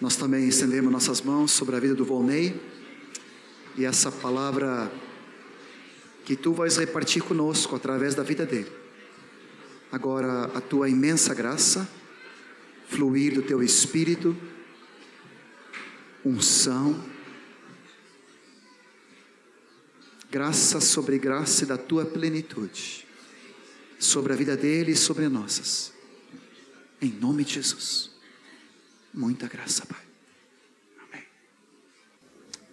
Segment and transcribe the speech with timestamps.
[0.00, 2.54] Nós também estendemos nossas mãos sobre a vida do Volney
[3.76, 4.92] e essa palavra
[6.24, 8.70] que tu vais repartir conosco através da vida dele.
[9.90, 11.88] Agora, a tua imensa graça,
[12.86, 14.36] fluir do teu espírito,
[16.24, 17.04] unção,
[20.30, 23.04] graça sobre graça da tua plenitude,
[23.98, 25.92] sobre a vida dele e sobre as nossas.
[27.00, 28.17] Em nome de Jesus.
[29.12, 30.00] Muita graça, Pai.
[31.08, 31.24] Amém.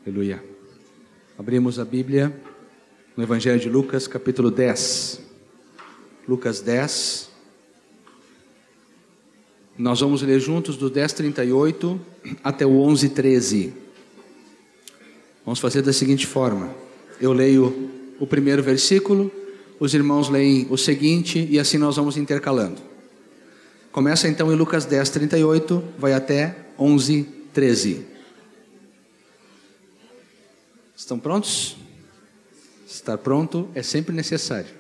[0.06, 0.44] Aleluia.
[1.38, 2.36] Abrimos a Bíblia
[3.16, 5.22] no Evangelho de Lucas, capítulo 10.
[6.28, 7.30] Lucas 10.
[9.78, 12.00] Nós vamos ler juntos do 10:38
[12.44, 13.74] até o 11:13.
[15.46, 16.74] Vamos fazer da seguinte forma:
[17.20, 19.32] eu leio o primeiro versículo,
[19.80, 22.95] os irmãos leem o seguinte e assim nós vamos intercalando.
[23.96, 28.06] Começa então em Lucas 10:38, vai até 11:13.
[30.94, 31.78] Estão prontos?
[32.86, 34.76] Estar pronto é sempre necessário.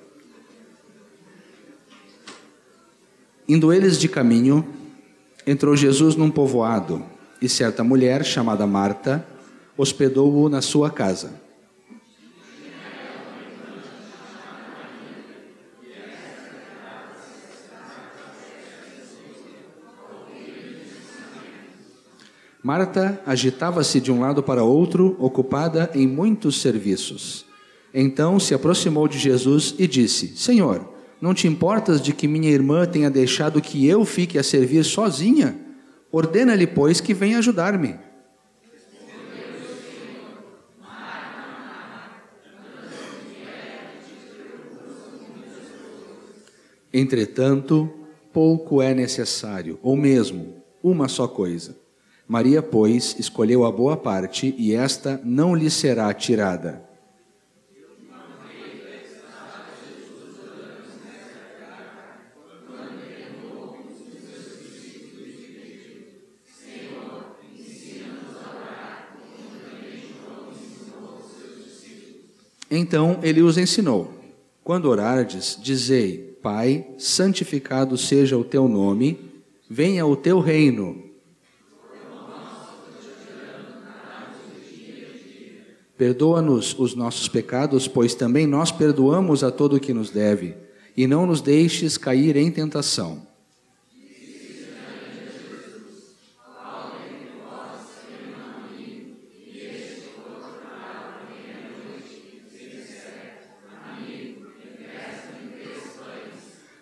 [3.47, 4.67] Indo eles de caminho,
[5.47, 7.02] entrou Jesus num povoado,
[7.41, 9.25] e certa mulher, chamada Marta,
[9.77, 11.31] hospedou-o na sua casa.
[22.66, 27.45] Marta agitava-se de um lado para outro, ocupada em muitos serviços.
[27.94, 30.91] Então se aproximou de Jesus e disse: Senhor,
[31.22, 35.55] não te importas de que minha irmã tenha deixado que eu fique a servir sozinha?
[36.11, 37.99] Ordena-lhe, pois, que venha ajudar-me.
[46.91, 47.88] Entretanto,
[48.33, 51.84] pouco é necessário, ou mesmo uma só coisa.
[52.28, 56.84] Maria, pois, escolheu a boa parte, e esta não lhe será tirada.
[72.75, 74.12] Então ele os ensinou:
[74.64, 79.19] Quando orardes, dizei: Pai, santificado seja o teu nome,
[79.69, 81.04] venha o teu reino.
[85.97, 90.56] Perdoa-nos os nossos pecados, pois também nós perdoamos a todo o que nos deve,
[90.95, 93.22] e não nos deixes cair em tentação.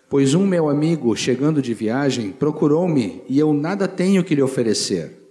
[0.08, 5.23] Pois um meu amigo, chegando de viagem, procurou-me e eu nada tenho que lhe oferecer.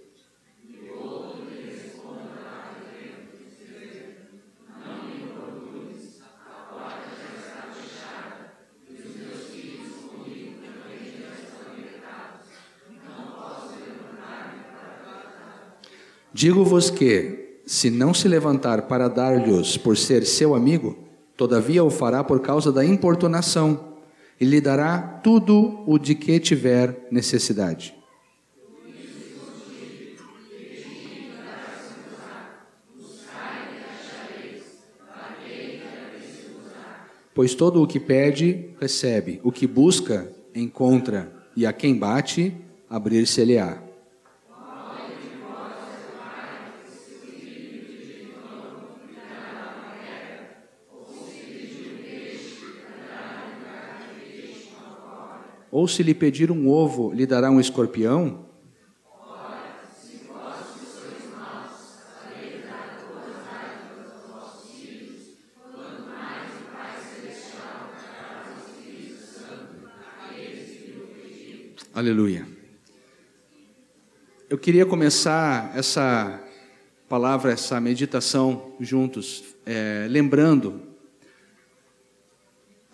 [16.44, 20.94] Digo-vos que, se não se levantar para dar-lhes por ser seu amigo,
[21.38, 23.94] todavia o fará por causa da importunação
[24.38, 27.94] e lhe dará tudo o de que tiver necessidade.
[37.34, 42.54] Pois todo o que pede, recebe, o que busca, encontra, e a quem bate,
[42.90, 43.83] abrir-se-lhe-á.
[55.74, 58.46] Ou se lhe pedir um ovo, lhe dará um escorpião?
[71.92, 72.46] Aleluia.
[74.48, 76.40] Eu queria começar essa
[77.08, 80.93] palavra, essa meditação juntos, é, lembrando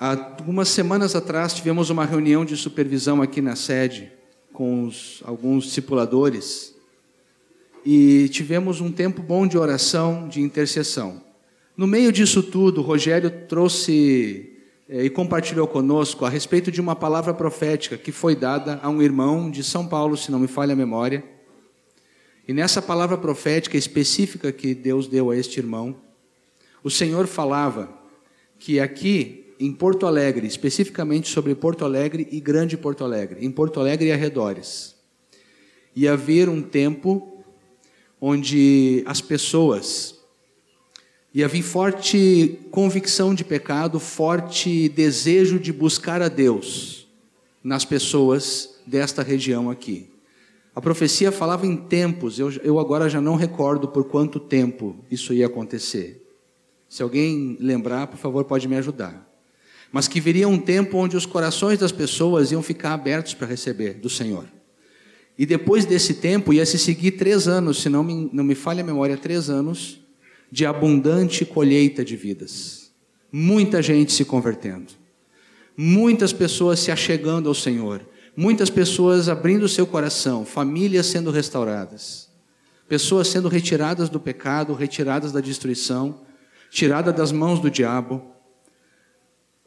[0.02, 4.10] Há algumas semanas atrás tivemos uma reunião de supervisão aqui na sede
[4.50, 6.74] com os, alguns discipuladores
[7.84, 11.22] e tivemos um tempo bom de oração, de intercessão.
[11.76, 14.56] No meio disso tudo, Rogério trouxe
[14.88, 19.02] é, e compartilhou conosco a respeito de uma palavra profética que foi dada a um
[19.02, 21.22] irmão de São Paulo, se não me falha a memória.
[22.48, 25.94] E nessa palavra profética específica que Deus deu a este irmão,
[26.82, 28.00] o Senhor falava
[28.58, 33.78] que aqui em Porto Alegre, especificamente sobre Porto Alegre e Grande Porto Alegre, em Porto
[33.78, 34.96] Alegre e arredores.
[35.94, 37.44] ia haver um tempo
[38.18, 40.18] onde as pessoas
[41.34, 47.06] ia vir forte convicção de pecado, forte desejo de buscar a Deus
[47.62, 50.08] nas pessoas desta região aqui.
[50.74, 55.34] A profecia falava em tempos, eu, eu agora já não recordo por quanto tempo isso
[55.34, 56.26] ia acontecer.
[56.88, 59.29] Se alguém lembrar, por favor, pode me ajudar.
[59.92, 63.94] Mas que viria um tempo onde os corações das pessoas iam ficar abertos para receber
[63.94, 64.44] do Senhor.
[65.36, 68.82] E depois desse tempo ia se seguir três anos, se não me, não me falha
[68.82, 70.00] a memória, três anos
[70.52, 72.90] de abundante colheita de vidas.
[73.32, 74.92] Muita gente se convertendo,
[75.76, 78.02] muitas pessoas se achegando ao Senhor,
[78.36, 82.28] Muitas pessoas abrindo o seu coração, famílias sendo restauradas,
[82.88, 86.20] pessoas sendo retiradas do pecado, retiradas da destruição,
[86.70, 88.22] tiradas das mãos do diabo.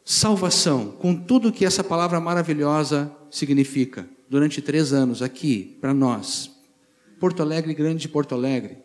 [0.06, 6.52] Salvação, com tudo que essa palavra maravilhosa significa, durante três anos aqui, para nós,
[7.20, 8.80] Porto Alegre, grande de Porto Alegre.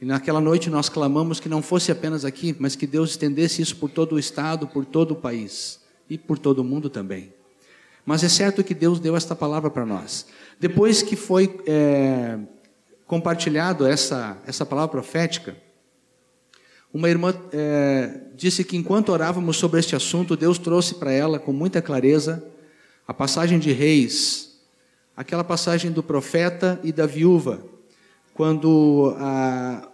[0.00, 3.76] E naquela noite nós clamamos que não fosse apenas aqui, mas que Deus estendesse isso
[3.76, 7.32] por todo o estado, por todo o país e por todo o mundo também.
[8.06, 10.26] Mas é certo que Deus deu esta palavra para nós.
[10.60, 12.38] Depois que foi é,
[13.06, 15.56] compartilhado essa, essa palavra profética,
[16.94, 21.52] uma irmã é, disse que enquanto orávamos sobre este assunto, Deus trouxe para ela com
[21.52, 22.44] muita clareza
[23.04, 24.60] a passagem de Reis,
[25.16, 27.60] aquela passagem do profeta e da viúva,
[28.32, 29.88] quando a,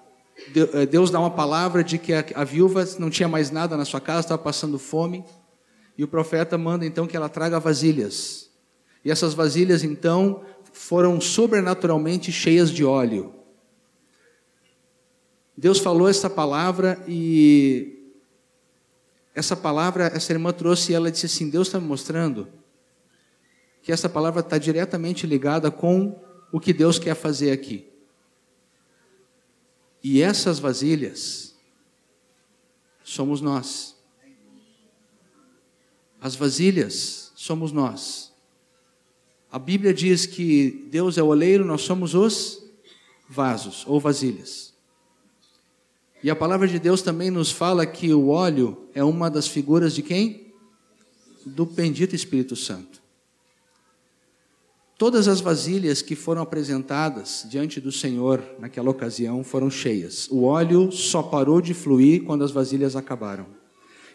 [0.74, 3.86] é, Deus dá uma palavra de que a, a viúva não tinha mais nada na
[3.86, 5.24] sua casa, estava passando fome.
[5.96, 8.50] E o profeta manda então que ela traga vasilhas.
[9.02, 13.39] E essas vasilhas então foram sobrenaturalmente cheias de óleo.
[15.60, 18.14] Deus falou essa palavra e
[19.34, 22.48] essa palavra, essa irmã trouxe e ela disse assim: Deus está me mostrando
[23.82, 26.18] que essa palavra está diretamente ligada com
[26.50, 27.86] o que Deus quer fazer aqui.
[30.02, 31.54] E essas vasilhas
[33.04, 33.94] somos nós.
[36.18, 38.32] As vasilhas somos nós.
[39.52, 42.64] A Bíblia diz que Deus é o oleiro, nós somos os
[43.28, 44.69] vasos ou vasilhas.
[46.22, 49.94] E a palavra de Deus também nos fala que o óleo é uma das figuras
[49.94, 50.52] de quem?
[51.46, 53.00] Do bendito Espírito Santo.
[54.98, 60.28] Todas as vasilhas que foram apresentadas diante do Senhor naquela ocasião foram cheias.
[60.30, 63.46] O óleo só parou de fluir quando as vasilhas acabaram.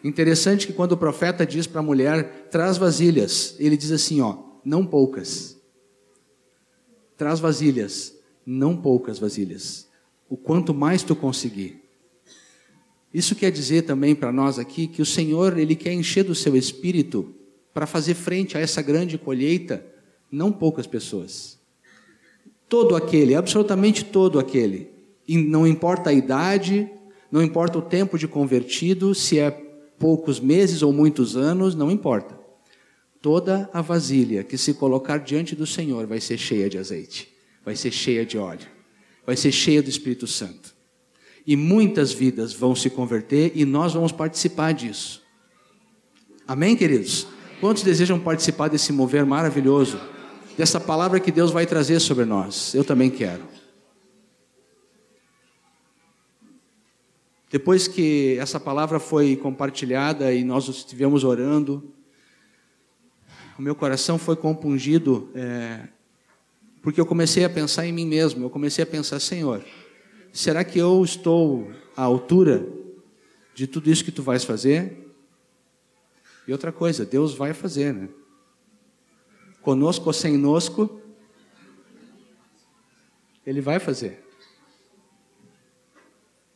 [0.04, 4.38] Interessante que quando o profeta diz para a mulher, traz vasilhas, ele diz assim, ó,
[4.64, 5.60] não poucas.
[7.16, 8.14] Traz vasilhas,
[8.46, 9.88] não poucas vasilhas.
[10.28, 11.85] O quanto mais tu conseguir.
[13.16, 16.54] Isso quer dizer também para nós aqui que o Senhor, ele quer encher do seu
[16.54, 17.34] espírito
[17.72, 19.86] para fazer frente a essa grande colheita,
[20.30, 21.58] não poucas pessoas.
[22.68, 24.90] Todo aquele, absolutamente todo aquele,
[25.26, 26.90] não importa a idade,
[27.32, 29.50] não importa o tempo de convertido, se é
[29.98, 32.38] poucos meses ou muitos anos, não importa.
[33.22, 37.32] Toda a vasilha que se colocar diante do Senhor vai ser cheia de azeite,
[37.64, 38.68] vai ser cheia de óleo,
[39.24, 40.75] vai ser cheia do Espírito Santo.
[41.46, 45.22] E muitas vidas vão se converter e nós vamos participar disso.
[46.46, 47.26] Amém, queridos?
[47.60, 50.00] Quantos desejam participar desse mover maravilhoso,
[50.58, 52.74] dessa palavra que Deus vai trazer sobre nós?
[52.74, 53.44] Eu também quero.
[57.50, 61.92] Depois que essa palavra foi compartilhada e nós estivemos orando,
[63.58, 65.88] o meu coração foi compungido, é,
[66.82, 68.44] porque eu comecei a pensar em mim mesmo.
[68.44, 69.64] Eu comecei a pensar, Senhor,
[70.38, 72.66] será que eu estou à altura
[73.54, 75.14] de tudo isso que tu vais fazer?
[76.46, 78.08] E outra coisa, Deus vai fazer, né?
[79.62, 81.00] Conosco ou sem nosco,
[83.44, 84.24] Ele vai fazer.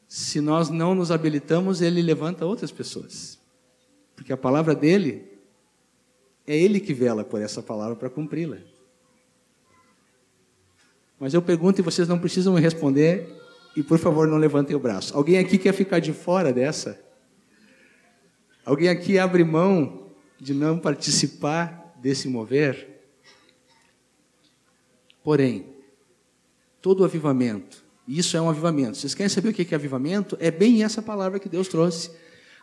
[0.07, 3.39] Se nós não nos habilitamos, ele levanta outras pessoas.
[4.17, 5.25] Porque a palavra dele
[6.45, 8.59] é ele que vela por essa palavra para cumpri-la.
[11.19, 13.41] Mas eu pergunto e vocês não precisam me responder,
[13.77, 15.17] e por favor não levantem o braço.
[15.17, 17.01] Alguém aqui quer ficar de fora dessa?
[18.65, 22.89] Alguém aqui abre mão de não participar desse mover?
[25.23, 25.67] Porém,
[26.81, 28.97] todo avivamento isso é um avivamento.
[28.97, 30.37] Vocês querem saber o que é avivamento?
[30.41, 32.11] É bem essa palavra que Deus trouxe.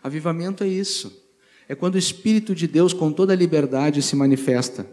[0.03, 1.25] Avivamento é isso.
[1.69, 4.85] É quando o Espírito de Deus, com toda a liberdade, se manifesta.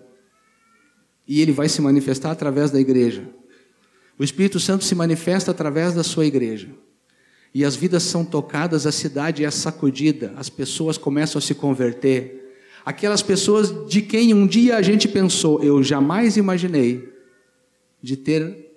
[1.26, 3.28] E ele vai se manifestar através da igreja.
[4.18, 6.68] O Espírito Santo se manifesta através da sua igreja.
[7.52, 12.56] E as vidas são tocadas, a cidade é sacudida, as pessoas começam a se converter.
[12.85, 17.12] Aquelas pessoas de quem um dia a gente pensou, eu jamais imaginei
[18.02, 18.73] de ter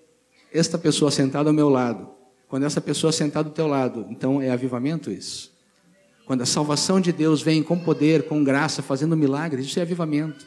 [0.53, 2.07] esta pessoa sentada ao meu lado.
[2.47, 5.51] Quando essa pessoa sentada ao teu lado, então é avivamento isso.
[6.25, 10.45] Quando a salvação de Deus vem com poder, com graça, fazendo milagres, isso é avivamento.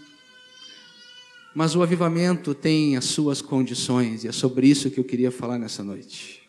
[1.54, 5.58] Mas o avivamento tem as suas condições, e é sobre isso que eu queria falar
[5.58, 6.42] nessa noite.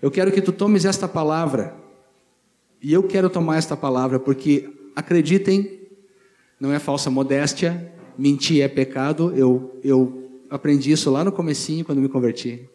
[0.00, 1.76] Eu quero que tu tomes esta palavra,
[2.80, 5.80] e eu quero tomar esta palavra, porque acreditem,
[6.58, 12.00] não é falsa modéstia, mentir é pecado, eu, eu aprendi isso lá no comecinho, quando
[12.00, 12.68] me converti.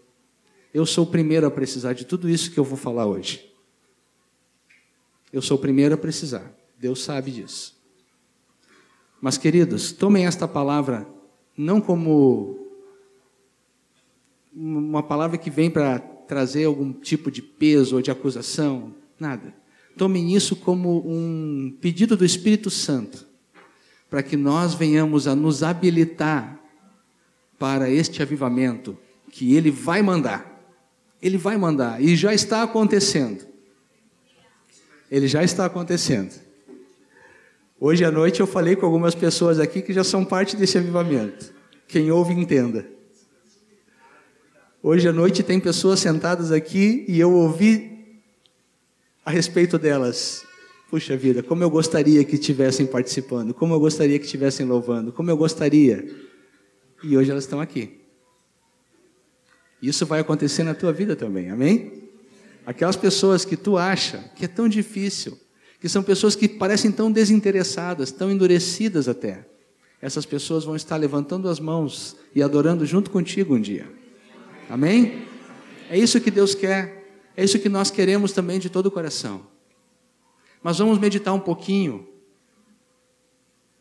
[0.73, 3.51] Eu sou o primeiro a precisar de tudo isso que eu vou falar hoje.
[5.31, 6.53] Eu sou o primeiro a precisar.
[6.79, 7.75] Deus sabe disso.
[9.19, 11.07] Mas, queridos, tomem esta palavra
[11.57, 12.67] não como
[14.53, 19.53] uma palavra que vem para trazer algum tipo de peso ou de acusação, nada.
[19.97, 23.25] Tomem isso como um pedido do Espírito Santo,
[24.09, 26.61] para que nós venhamos a nos habilitar
[27.57, 28.97] para este avivamento
[29.31, 30.55] que Ele vai mandar.
[31.21, 33.47] Ele vai mandar e já está acontecendo.
[35.09, 36.46] Ele já está acontecendo.
[37.79, 41.53] Hoje à noite eu falei com algumas pessoas aqui que já são parte desse avivamento.
[41.87, 42.87] Quem ouve, entenda.
[44.81, 48.19] Hoje à noite tem pessoas sentadas aqui e eu ouvi
[49.23, 50.43] a respeito delas.
[50.89, 55.29] Puxa vida, como eu gostaria que estivessem participando, como eu gostaria que estivessem louvando, como
[55.29, 56.03] eu gostaria.
[57.03, 58.01] E hoje elas estão aqui.
[59.79, 62.09] Isso vai acontecer na tua vida também, amém?
[62.65, 65.37] Aquelas pessoas que tu acha que é tão difícil,
[65.79, 69.47] que são pessoas que parecem tão desinteressadas, tão endurecidas até.
[70.01, 73.87] Essas pessoas vão estar levantando as mãos e adorando junto contigo um dia.
[74.69, 75.25] Amém?
[75.89, 77.05] É isso que Deus quer.
[77.35, 79.41] É isso que nós queremos também de todo o coração.
[80.61, 82.07] Mas vamos meditar um pouquinho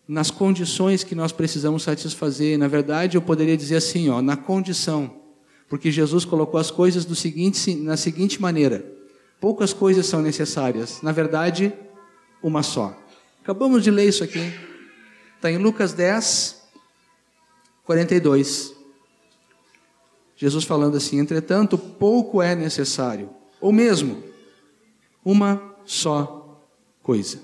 [0.07, 2.59] nas condições que nós precisamos satisfazer.
[2.59, 5.27] Na verdade, eu poderia dizer assim, ó, na condição
[5.69, 8.85] porque Jesus colocou as coisas do seguinte, na seguinte maneira:
[9.41, 11.73] poucas coisas são necessárias, na verdade,
[12.47, 12.97] uma só.
[13.43, 14.53] Acabamos de ler isso aqui.
[15.35, 16.63] Está em Lucas 10,
[17.85, 18.73] 42.
[20.37, 24.23] Jesus falando assim: entretanto, pouco é necessário, ou mesmo
[25.25, 26.63] uma só
[27.03, 27.41] coisa.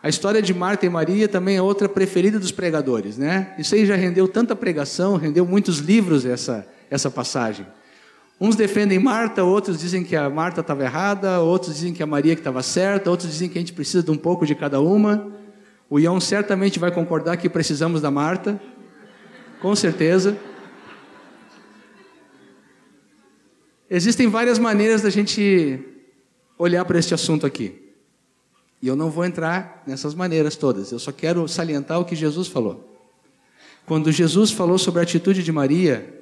[0.00, 3.54] A história de Marta e Maria também é outra preferida dos pregadores, né?
[3.58, 7.66] Isso aí já rendeu tanta pregação, rendeu muitos livros essa, essa passagem.
[8.44, 12.34] Uns defendem Marta, outros dizem que a Marta estava errada, outros dizem que a Maria
[12.34, 15.30] que estava certa, outros dizem que a gente precisa de um pouco de cada uma.
[15.88, 18.60] O Ion certamente vai concordar que precisamos da Marta,
[19.60, 20.36] com certeza.
[23.88, 25.78] Existem várias maneiras da gente
[26.58, 27.94] olhar para este assunto aqui.
[28.82, 32.48] E eu não vou entrar nessas maneiras todas, eu só quero salientar o que Jesus
[32.48, 32.92] falou.
[33.86, 36.21] Quando Jesus falou sobre a atitude de Maria,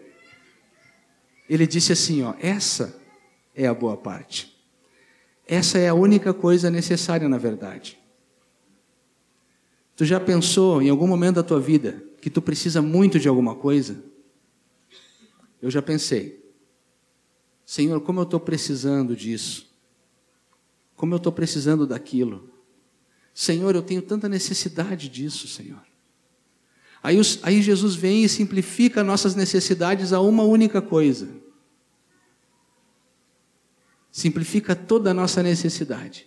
[1.51, 3.03] ele disse assim: ó, essa
[3.55, 4.57] é a boa parte.
[5.45, 7.99] Essa é a única coisa necessária na verdade.
[9.97, 13.57] Tu já pensou em algum momento da tua vida que tu precisa muito de alguma
[13.57, 14.03] coisa?
[15.61, 16.41] Eu já pensei.
[17.67, 19.69] Senhor, como eu estou precisando disso?
[20.95, 22.49] Como eu estou precisando daquilo?
[23.35, 25.83] Senhor, eu tenho tanta necessidade disso, Senhor.
[27.03, 31.40] Aí, os, aí Jesus vem e simplifica nossas necessidades a uma única coisa.
[34.11, 36.27] Simplifica toda a nossa necessidade.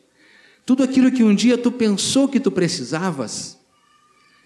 [0.65, 3.59] Tudo aquilo que um dia tu pensou que tu precisavas,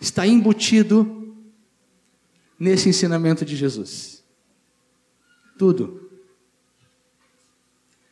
[0.02, 1.36] está embutido
[2.60, 4.24] nesse ensinamento de Jesus.
[5.58, 6.10] Tudo.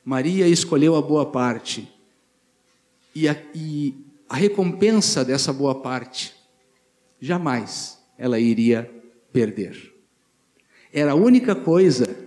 [0.04, 1.92] Maria escolheu a boa parte.
[3.14, 3.96] E, a, e
[4.28, 6.36] a recompensa dessa boa parte,
[7.20, 8.92] jamais ela iria
[9.32, 9.94] perder.
[10.92, 12.25] Era a única coisa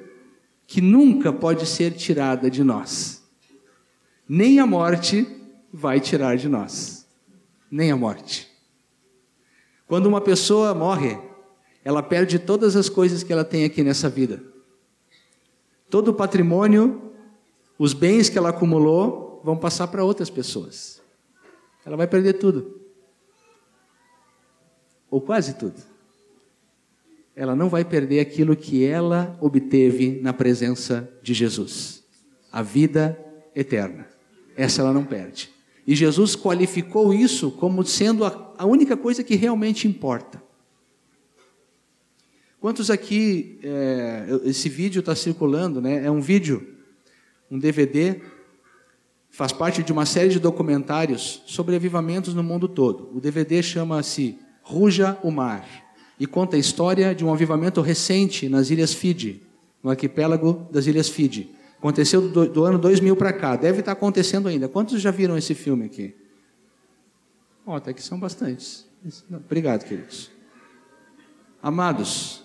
[0.69, 3.21] que nunca pode ser tirada de nós.
[4.29, 5.27] Nem a morte
[5.73, 7.09] vai tirar de nós.
[7.69, 8.47] Nem a morte.
[9.89, 11.19] Quando uma pessoa morre,
[11.85, 14.41] ela perde todas as coisas que ela tem aqui nessa vida.
[15.91, 17.11] Todo o patrimônio,
[17.77, 20.99] os bens que ela acumulou, vão passar para outras pessoas
[21.89, 22.83] ela vai perder tudo.
[25.11, 25.83] Ou quase tudo.
[27.39, 32.03] Ela não vai perder aquilo que ela obteve na presença de Jesus
[32.51, 33.17] a vida
[33.55, 34.09] eterna.
[34.57, 35.49] Essa ela não perde.
[35.87, 40.43] E Jesus qualificou isso como sendo a, a única coisa que realmente importa.
[42.61, 46.05] Quantos aqui, é, esse vídeo está circulando, né?
[46.05, 46.75] É um vídeo,
[47.49, 48.21] um DVD
[49.31, 53.17] faz parte de uma série de documentários sobre avivamentos no mundo todo.
[53.17, 55.88] O DVD chama-se Ruja o Mar.
[56.19, 59.43] E conta a história de um avivamento recente nas Ilhas Fiji,
[59.83, 61.51] no arquipélago das Ilhas Fiji.
[61.79, 64.69] Aconteceu do, do ano 2000 para cá, deve estar acontecendo ainda.
[64.69, 66.15] Quantos já viram esse filme aqui?
[67.65, 68.87] Ó, oh, até que são bastantes.
[69.31, 70.31] Obrigado, queridos.
[71.63, 72.43] Amados,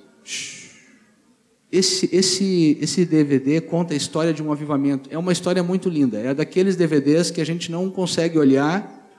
[1.72, 5.10] esse, esse, esse DVD conta a história de um avivamento.
[5.12, 6.20] É uma história muito linda.
[6.20, 9.10] É daqueles DVDs que a gente não consegue olhar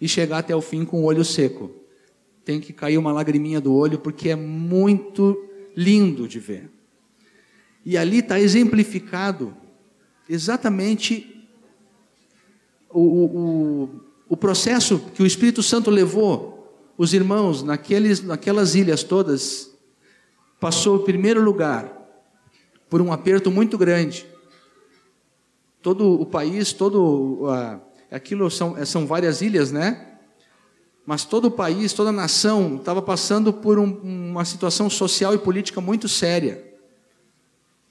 [0.00, 1.68] e chegar até o fim com o olho seco.
[2.46, 5.36] Tem que cair uma lagriminha do olho, porque é muito
[5.76, 6.70] lindo de ver.
[7.84, 9.52] E ali está exemplificado
[10.28, 11.48] exatamente
[12.88, 13.90] o, o,
[14.28, 19.76] o processo que o Espírito Santo levou os irmãos naqueles, naquelas ilhas todas.
[20.60, 21.92] Passou, em primeiro lugar,
[22.88, 24.24] por um aperto muito grande.
[25.82, 27.42] Todo o país, todo.
[27.42, 30.15] Uh, aquilo são, são várias ilhas, né?
[31.06, 35.38] Mas todo o país, toda a nação estava passando por um, uma situação social e
[35.38, 36.74] política muito séria.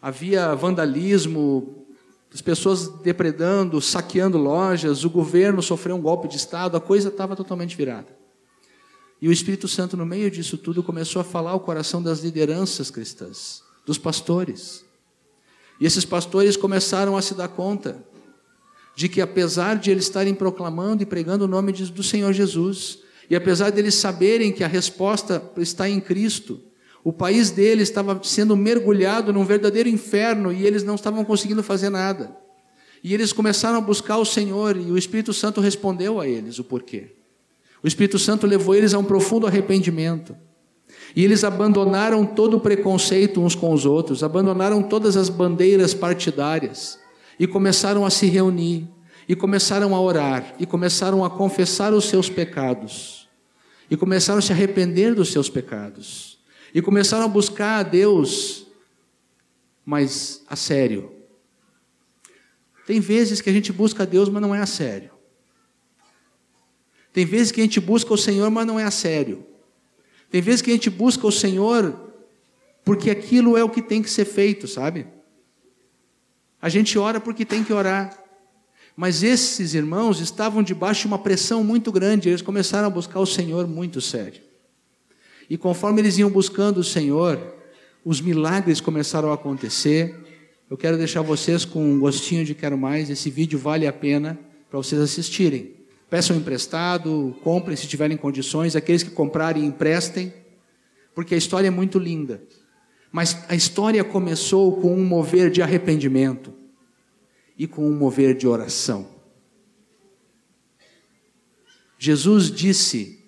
[0.02, 1.86] Havia vandalismo,
[2.34, 7.34] as pessoas depredando, saqueando lojas, o governo sofreu um golpe de Estado, a coisa estava
[7.34, 8.14] totalmente virada.
[9.22, 12.92] E o Espírito Santo, no meio disso tudo, começou a falar ao coração das lideranças
[12.92, 14.84] cristãs, dos pastores.
[15.80, 18.04] E esses pastores começaram a se dar conta
[18.94, 23.36] de que, apesar de eles estarem proclamando e pregando o nome do Senhor Jesus, e
[23.36, 26.62] apesar de eles saberem que a resposta está em Cristo,
[27.04, 31.90] o país deles estava sendo mergulhado num verdadeiro inferno e eles não estavam conseguindo fazer
[31.90, 32.36] nada.
[33.04, 36.64] E eles começaram a buscar o Senhor e o Espírito Santo respondeu a eles o
[36.64, 37.12] porquê.
[37.84, 40.36] O Espírito Santo levou eles a um profundo arrependimento.
[41.16, 47.00] E eles abandonaram todo o preconceito uns com os outros, abandonaram todas as bandeiras partidárias
[47.40, 48.88] e começaram a se reunir,
[49.28, 53.28] e começaram a orar, e começaram a confessar os seus pecados,
[53.90, 56.40] e começaram a se arrepender dos seus pecados,
[56.74, 58.68] e começaram a buscar a Deus,
[59.86, 61.12] mas a sério.
[62.86, 65.12] Tem vezes que a gente busca a Deus, mas não é a sério.
[67.12, 69.46] Tem vezes que a gente busca o Senhor, mas não é a sério.
[70.30, 72.14] Tem vezes que a gente busca o Senhor
[72.84, 75.08] porque aquilo é o que tem que ser feito, sabe?
[76.62, 78.25] A gente ora porque tem que orar.
[78.96, 83.26] Mas esses irmãos estavam debaixo de uma pressão muito grande, eles começaram a buscar o
[83.26, 84.42] Senhor muito sério.
[85.50, 87.40] E conforme eles iam buscando o Senhor,
[88.06, 90.16] os milagres começaram a acontecer.
[90.70, 94.40] Eu quero deixar vocês com um gostinho de quero mais, esse vídeo vale a pena
[94.70, 95.76] para vocês assistirem.
[96.10, 100.34] Peçam emprestado, comprem se tiverem condições, aqueles que comprarem, emprestem,
[101.14, 102.42] porque a história é muito linda.
[103.12, 106.65] Mas a história começou com um mover de arrependimento
[107.58, 109.08] e com um mover de oração.
[111.98, 113.24] Jesus disse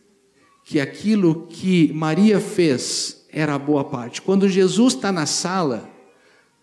[0.65, 4.21] que aquilo que Maria fez era a boa parte.
[4.21, 5.89] Quando Jesus está na sala,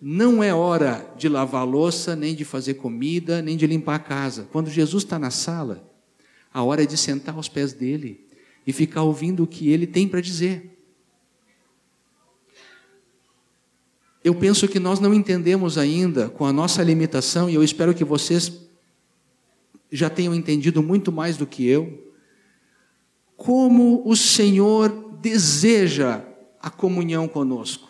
[0.00, 4.46] não é hora de lavar louça, nem de fazer comida, nem de limpar a casa.
[4.52, 5.88] Quando Jesus está na sala,
[6.52, 8.26] a hora é de sentar aos pés dele
[8.66, 10.73] e ficar ouvindo o que ele tem para dizer.
[14.24, 18.02] Eu penso que nós não entendemos ainda, com a nossa limitação, e eu espero que
[18.02, 18.50] vocês
[19.92, 22.10] já tenham entendido muito mais do que eu,
[23.36, 24.88] como o Senhor
[25.20, 26.22] deseja
[26.58, 27.86] a comunhão conosco.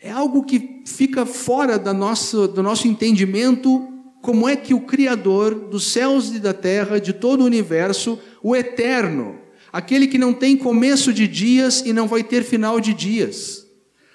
[0.00, 5.54] É algo que fica fora da nossa, do nosso entendimento como é que o Criador
[5.54, 9.38] dos céus e da terra, de todo o universo, o eterno,
[9.70, 13.65] aquele que não tem começo de dias e não vai ter final de dias,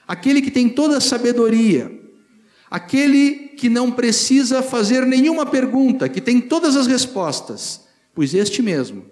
[0.08, 1.92] aquele que tem toda a sabedoria,
[2.70, 9.06] aquele que não precisa fazer nenhuma pergunta, que tem todas as respostas, pois este mesmo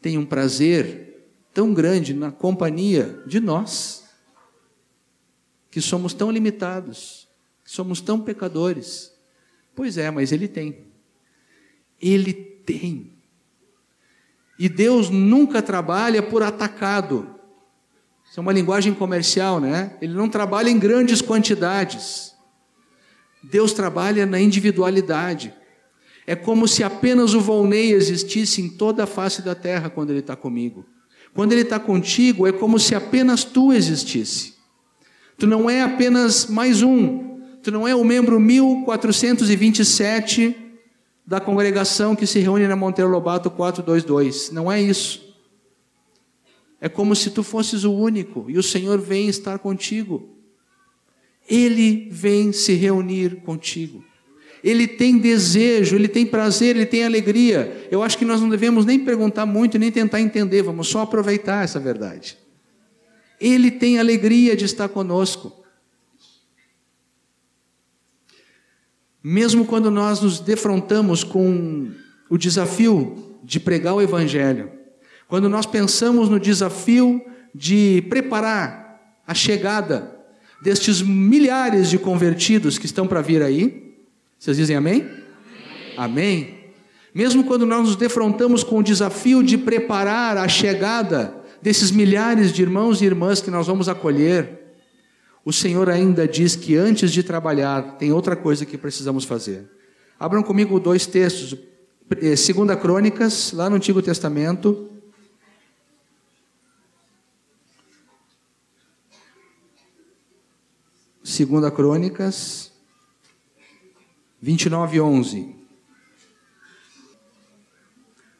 [0.00, 4.04] tem um prazer tão grande na companhia de nós,
[5.70, 7.28] que somos tão limitados,
[7.64, 9.10] que somos tão pecadores
[9.80, 10.84] Pois é, mas ele tem.
[12.00, 13.14] Ele tem.
[14.58, 17.39] E Deus nunca trabalha por atacado.
[18.30, 19.90] Isso é uma linguagem comercial, né?
[20.00, 22.32] Ele não trabalha em grandes quantidades.
[23.42, 25.52] Deus trabalha na individualidade.
[26.24, 30.20] É como se apenas o Volney existisse em toda a face da terra quando ele
[30.20, 30.86] está comigo.
[31.34, 34.54] Quando ele está contigo, é como se apenas tu existisse.
[35.36, 40.56] Tu não é apenas mais um, tu não é o membro 1427
[41.26, 44.52] da congregação que se reúne na Monteiro Lobato 422.
[44.52, 45.29] Não é isso.
[46.80, 50.36] É como se tu fosses o único e o Senhor vem estar contigo.
[51.48, 54.02] Ele vem se reunir contigo.
[54.62, 57.88] Ele tem desejo, ele tem prazer, ele tem alegria.
[57.90, 61.64] Eu acho que nós não devemos nem perguntar muito, nem tentar entender, vamos só aproveitar
[61.64, 62.38] essa verdade.
[63.40, 65.64] Ele tem alegria de estar conosco.
[69.22, 71.90] Mesmo quando nós nos defrontamos com
[72.28, 74.79] o desafio de pregar o Evangelho,
[75.30, 80.18] quando nós pensamos no desafio de preparar a chegada
[80.60, 83.94] destes milhares de convertidos que estão para vir aí,
[84.36, 85.02] vocês dizem amém?
[85.02, 85.94] Amém?
[85.96, 86.60] amém?
[87.14, 92.62] Mesmo quando nós nos defrontamos com o desafio de preparar a chegada desses milhares de
[92.62, 94.58] irmãos e irmãs que nós vamos acolher,
[95.44, 99.64] o Senhor ainda diz que antes de trabalhar, tem outra coisa que precisamos fazer.
[100.18, 101.56] Abram comigo dois textos.
[102.20, 104.90] Eh, segunda Crônicas, lá no Antigo Testamento.
[111.30, 112.72] Segunda Crônicas,
[114.42, 115.54] 29, 11.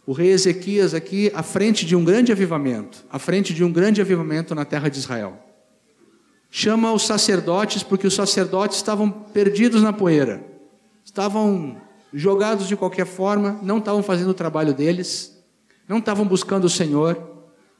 [0.04, 4.00] O rei Ezequias aqui à frente de um grande avivamento, à frente de um grande
[4.00, 5.38] avivamento na terra de Israel
[6.50, 10.44] chama os sacerdotes, porque os sacerdotes estavam perdidos na poeira,
[11.04, 11.80] estavam
[12.12, 15.40] jogados de qualquer forma, não estavam fazendo o trabalho deles,
[15.86, 17.16] não estavam buscando o Senhor,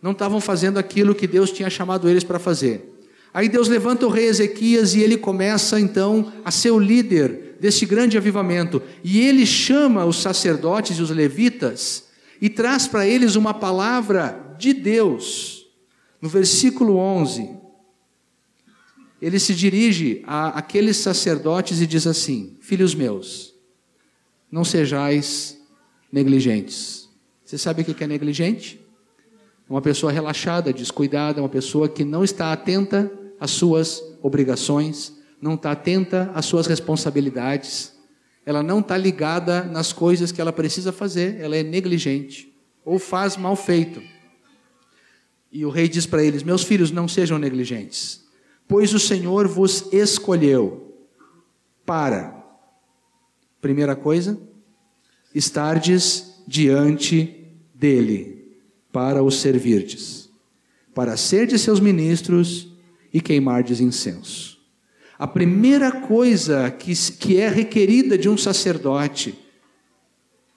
[0.00, 2.99] não estavam fazendo aquilo que Deus tinha chamado eles para fazer.
[3.32, 7.86] Aí Deus levanta o rei Ezequias e ele começa então a ser o líder deste
[7.86, 8.82] grande avivamento.
[9.04, 12.08] E ele chama os sacerdotes e os levitas
[12.40, 15.66] e traz para eles uma palavra de Deus.
[16.20, 17.50] No versículo 11,
[19.22, 23.54] ele se dirige a aqueles sacerdotes e diz assim: Filhos meus,
[24.50, 25.56] não sejais
[26.10, 27.08] negligentes.
[27.44, 28.80] Você sabe o que é negligente?
[29.68, 35.72] Uma pessoa relaxada, descuidada, uma pessoa que não está atenta às suas obrigações, não está
[35.72, 37.94] atenta às suas responsabilidades,
[38.44, 42.52] ela não está ligada nas coisas que ela precisa fazer, ela é negligente
[42.84, 44.02] ou faz mal feito.
[45.50, 48.20] E o rei diz para eles: Meus filhos, não sejam negligentes
[48.70, 50.94] pois o Senhor vos escolheu
[51.84, 52.40] para,
[53.60, 54.40] primeira coisa,
[55.34, 58.54] estardes diante dele,
[58.92, 60.30] para o servirdes,
[60.94, 62.69] para serdes seus ministros
[63.12, 64.58] e queimardes incenso.
[65.18, 69.38] A primeira coisa que, que é requerida de um sacerdote,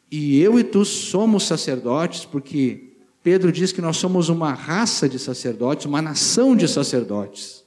[0.10, 5.20] e eu e tu somos sacerdotes, porque Pedro diz que nós somos uma raça de
[5.20, 7.64] sacerdotes, uma nação de sacerdotes.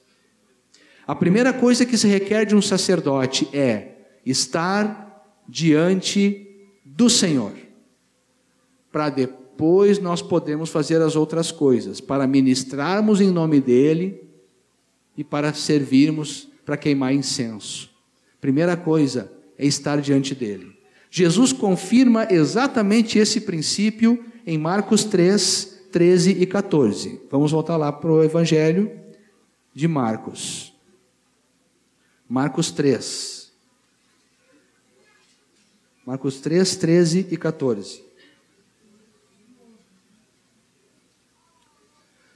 [1.05, 6.47] A primeira coisa que se requer de um sacerdote é estar diante
[6.83, 7.53] do Senhor,
[8.91, 14.26] para depois nós podemos fazer as outras coisas, para ministrarmos em nome dele
[15.17, 17.89] e para servirmos, para queimar incenso.
[18.39, 20.77] Primeira coisa é estar diante dele.
[21.09, 27.21] Jesus confirma exatamente esse princípio em Marcos 3, 13 e 14.
[27.31, 28.91] Vamos voltar lá para o Evangelho
[29.73, 30.73] de Marcos.
[32.29, 33.51] Marcos 3.
[36.05, 38.03] Marcos 3, 13 e 14.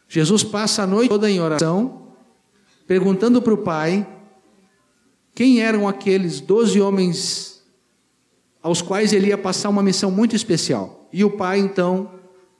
[0.08, 2.01] Jesus passa a noite toda em oração,
[2.88, 4.08] perguntando para o Pai
[5.34, 7.64] quem eram aqueles doze homens
[8.62, 11.10] aos quais ele ia passar uma missão muito especial.
[11.12, 12.12] E o Pai então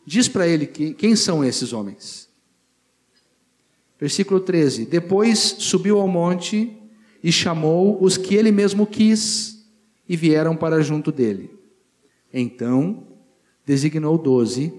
[0.06, 2.30] diz para ele que, quem são esses homens.
[4.00, 6.76] Versículo 13: Depois subiu ao monte
[7.24, 9.64] e chamou os que ele mesmo quis
[10.10, 11.54] e vieram para junto dele.
[12.34, 13.08] Então
[13.66, 14.74] designou doze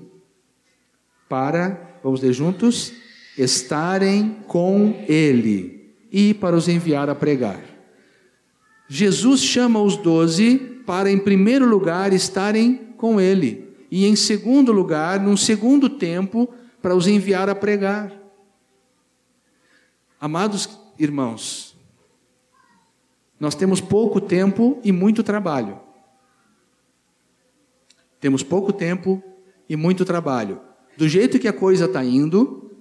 [1.29, 2.93] para, vamos ler juntos,
[3.37, 7.63] estarem com ele e para os enviar a pregar.
[8.89, 15.21] Jesus chama os doze para, em primeiro lugar, estarem com ele, e em segundo lugar,
[15.21, 18.13] num segundo tempo, para os enviar a pregar.
[20.21, 20.69] Amados
[20.99, 21.75] irmãos,
[23.41, 25.81] nós temos pouco tempo e muito trabalho.
[28.21, 29.23] Temos pouco tempo
[29.69, 30.61] e muito trabalho.
[30.97, 32.72] Do jeito que a coisa está indo,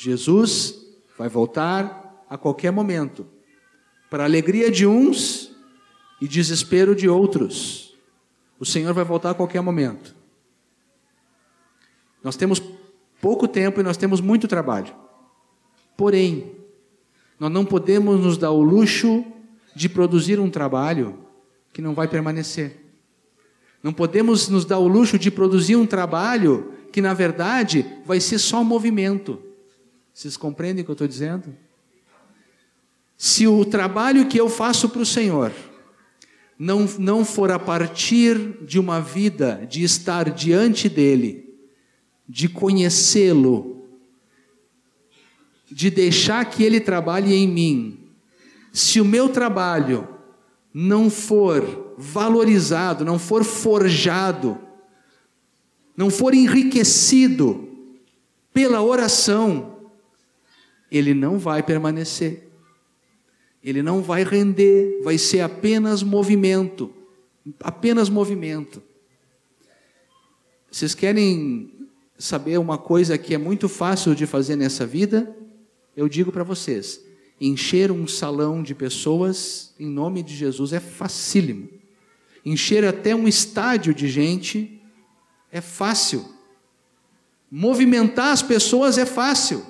[0.00, 0.80] Jesus
[1.18, 3.26] vai voltar a qualquer momento
[4.08, 5.50] para alegria de uns
[6.20, 7.96] e desespero de outros.
[8.60, 10.14] O Senhor vai voltar a qualquer momento.
[12.22, 12.62] Nós temos
[13.20, 14.94] pouco tempo e nós temos muito trabalho.
[15.96, 16.52] Porém,
[17.40, 19.24] nós não podemos nos dar o luxo
[19.74, 21.18] de produzir um trabalho
[21.72, 22.84] que não vai permanecer.
[23.82, 28.38] Não podemos nos dar o luxo de produzir um trabalho que, na verdade, vai ser
[28.38, 29.47] só movimento.
[30.18, 31.54] Vocês compreendem o que eu estou dizendo?
[33.16, 35.52] Se o trabalho que eu faço para o Senhor
[36.58, 41.56] não, não for a partir de uma vida de estar diante dEle,
[42.28, 43.86] de conhecê-lo,
[45.70, 48.10] de deixar que Ele trabalhe em mim,
[48.72, 50.08] se o meu trabalho
[50.74, 54.58] não for valorizado, não for forjado,
[55.96, 57.68] não for enriquecido
[58.52, 59.77] pela oração,
[60.90, 62.48] ele não vai permanecer.
[63.62, 66.92] Ele não vai render, vai ser apenas movimento,
[67.60, 68.82] apenas movimento.
[70.70, 71.72] Vocês querem
[72.18, 75.34] saber uma coisa que é muito fácil de fazer nessa vida?
[75.96, 77.00] Eu digo para vocês:
[77.40, 81.68] encher um salão de pessoas em nome de Jesus é facílimo.
[82.44, 84.80] Encher até um estádio de gente
[85.50, 86.24] é fácil.
[87.50, 89.64] Movimentar as pessoas é fácil.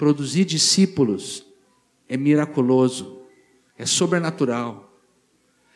[0.00, 1.44] Produzir discípulos
[2.08, 3.20] é miraculoso,
[3.76, 4.98] é sobrenatural.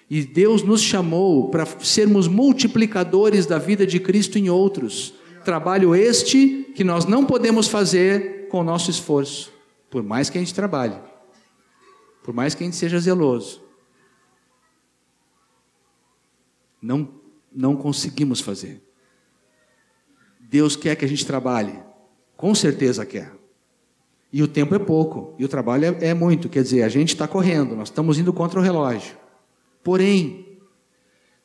[0.09, 5.13] E Deus nos chamou para sermos multiplicadores da vida de Cristo em outros.
[5.45, 9.53] Trabalho este que nós não podemos fazer com o nosso esforço,
[9.91, 10.99] por mais que a gente trabalhe,
[12.23, 13.63] por mais que a gente seja zeloso.
[16.81, 17.11] Não,
[17.55, 18.83] não conseguimos fazer.
[20.41, 21.79] Deus quer que a gente trabalhe,
[22.39, 23.44] com certeza quer.
[24.37, 27.11] E o tempo é pouco, e o trabalho é, é muito, quer dizer, a gente
[27.11, 29.17] está correndo, nós estamos indo contra o relógio.
[29.81, 30.59] Porém,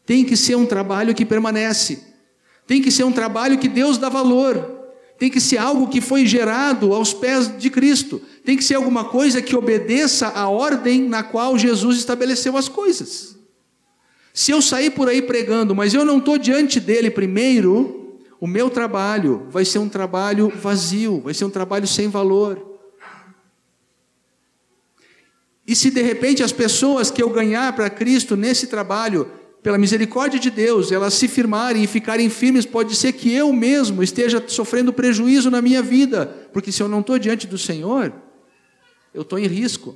[0.07, 2.01] tem que ser um trabalho que permanece,
[2.65, 4.87] tem que ser um trabalho que Deus dá valor,
[5.19, 9.05] tem que ser algo que foi gerado aos pés de Cristo, tem que ser alguma
[9.05, 13.37] coisa que obedeça à ordem na qual Jesus estabeleceu as coisas.
[14.33, 18.67] Se eu sair por aí pregando, mas eu não estou diante dele primeiro, o meu
[18.67, 22.68] trabalho vai ser um trabalho vazio, vai ser um trabalho sem valor.
[25.69, 30.39] E se de repente as pessoas que eu ganhar para Cristo nesse trabalho, pela misericórdia
[30.39, 34.91] de Deus, elas se firmarem e ficarem firmes, pode ser que eu mesmo esteja sofrendo
[34.91, 38.11] prejuízo na minha vida, porque se eu não estou diante do Senhor,
[39.13, 39.95] eu estou em risco.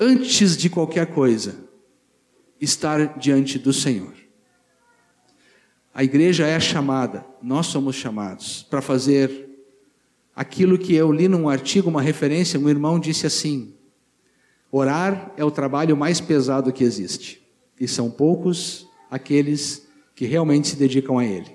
[0.00, 1.56] Antes de qualquer coisa,
[2.58, 4.14] estar diante do Senhor.
[5.92, 9.49] A igreja é chamada, nós somos chamados para fazer
[10.40, 13.74] aquilo que eu li num artigo, uma referência, um irmão disse assim:
[14.72, 17.46] orar é o trabalho mais pesado que existe,
[17.78, 21.54] e são poucos aqueles que realmente se dedicam a ele.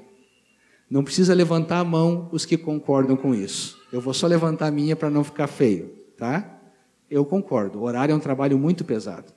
[0.88, 3.82] Não precisa levantar a mão os que concordam com isso.
[3.92, 6.62] Eu vou só levantar a minha para não ficar feio, tá?
[7.10, 7.82] Eu concordo.
[7.82, 9.34] Orar é um trabalho muito pesado.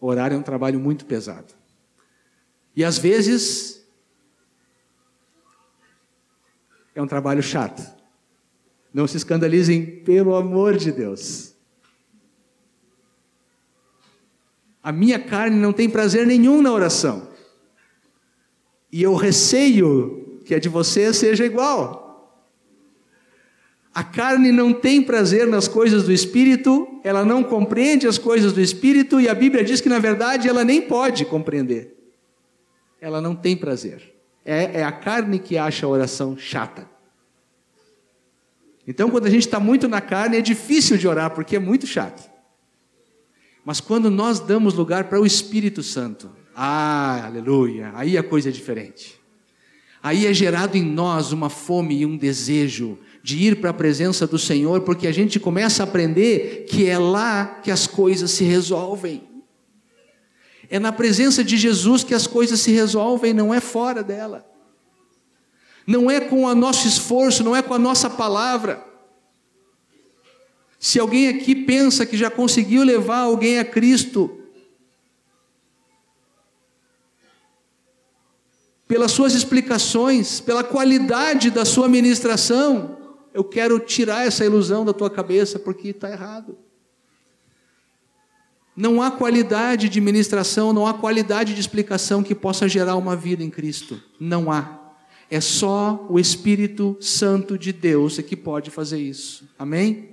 [0.00, 1.54] Orar é um trabalho muito pesado.
[2.76, 3.75] E às vezes
[6.98, 7.82] é um trabalho chato.
[8.92, 11.54] Não se escandalizem, pelo amor de Deus.
[14.82, 17.28] A minha carne não tem prazer nenhum na oração.
[18.90, 22.42] E eu receio que a de vocês seja igual.
[23.92, 28.60] A carne não tem prazer nas coisas do espírito, ela não compreende as coisas do
[28.60, 31.94] espírito, e a Bíblia diz que, na verdade, ela nem pode compreender.
[33.00, 34.15] Ela não tem prazer.
[34.46, 36.88] É, é a carne que acha a oração chata.
[38.86, 41.86] Então, quando a gente está muito na carne, é difícil de orar, porque é muito
[41.86, 42.30] chato.
[43.64, 48.52] Mas quando nós damos lugar para o Espírito Santo, ah, aleluia, aí a coisa é
[48.52, 49.20] diferente.
[50.00, 54.24] Aí é gerado em nós uma fome e um desejo de ir para a presença
[54.24, 58.44] do Senhor, porque a gente começa a aprender que é lá que as coisas se
[58.44, 59.35] resolvem.
[60.68, 64.46] É na presença de Jesus que as coisas se resolvem, não é fora dela.
[65.86, 68.84] Não é com o nosso esforço, não é com a nossa palavra.
[70.78, 74.42] Se alguém aqui pensa que já conseguiu levar alguém a Cristo,
[78.86, 82.98] pelas suas explicações, pela qualidade da sua ministração,
[83.32, 86.56] eu quero tirar essa ilusão da tua cabeça, porque está errado.
[88.76, 93.42] Não há qualidade de ministração, não há qualidade de explicação que possa gerar uma vida
[93.42, 94.02] em Cristo.
[94.20, 94.78] Não há.
[95.30, 99.48] É só o Espírito Santo de Deus que pode fazer isso.
[99.58, 100.10] Amém?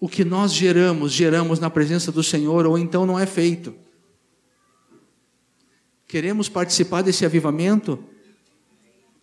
[0.00, 3.74] O que nós geramos, geramos na presença do Senhor, ou então não é feito.
[6.08, 8.02] Queremos participar desse avivamento?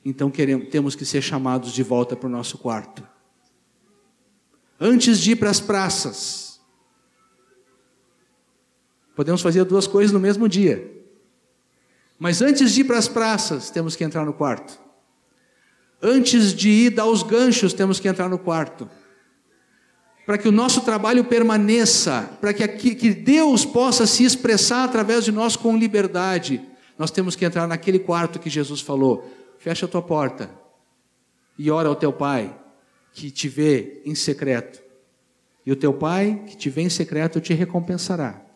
[0.06, 3.06] Então queremos, temos que ser chamados de volta para o nosso quarto.
[4.80, 6.49] Antes de ir para as praças,
[9.20, 10.90] Podemos fazer duas coisas no mesmo dia.
[12.18, 14.80] Mas antes de ir para as praças, temos que entrar no quarto.
[16.02, 18.90] Antes de ir dar os ganchos, temos que entrar no quarto.
[20.26, 25.34] Para que o nosso trabalho permaneça, para que, que Deus possa se expressar através de
[25.34, 26.62] nós com liberdade,
[26.98, 30.50] nós temos que entrar naquele quarto que Jesus falou: fecha a tua porta
[31.58, 32.58] e ora ao teu pai
[33.12, 34.82] que te vê em secreto.
[35.66, 38.48] E o teu pai que te vê em secreto te recompensará.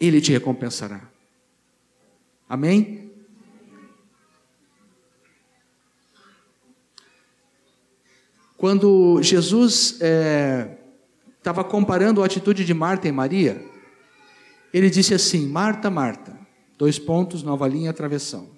[0.00, 1.00] Ele te recompensará.
[2.48, 3.08] Amém?
[8.56, 10.00] Quando Jesus
[11.38, 13.64] estava é, comparando a atitude de Marta e Maria,
[14.74, 16.36] ele disse assim: Marta, Marta,
[16.76, 18.48] dois pontos, nova linha, travessão.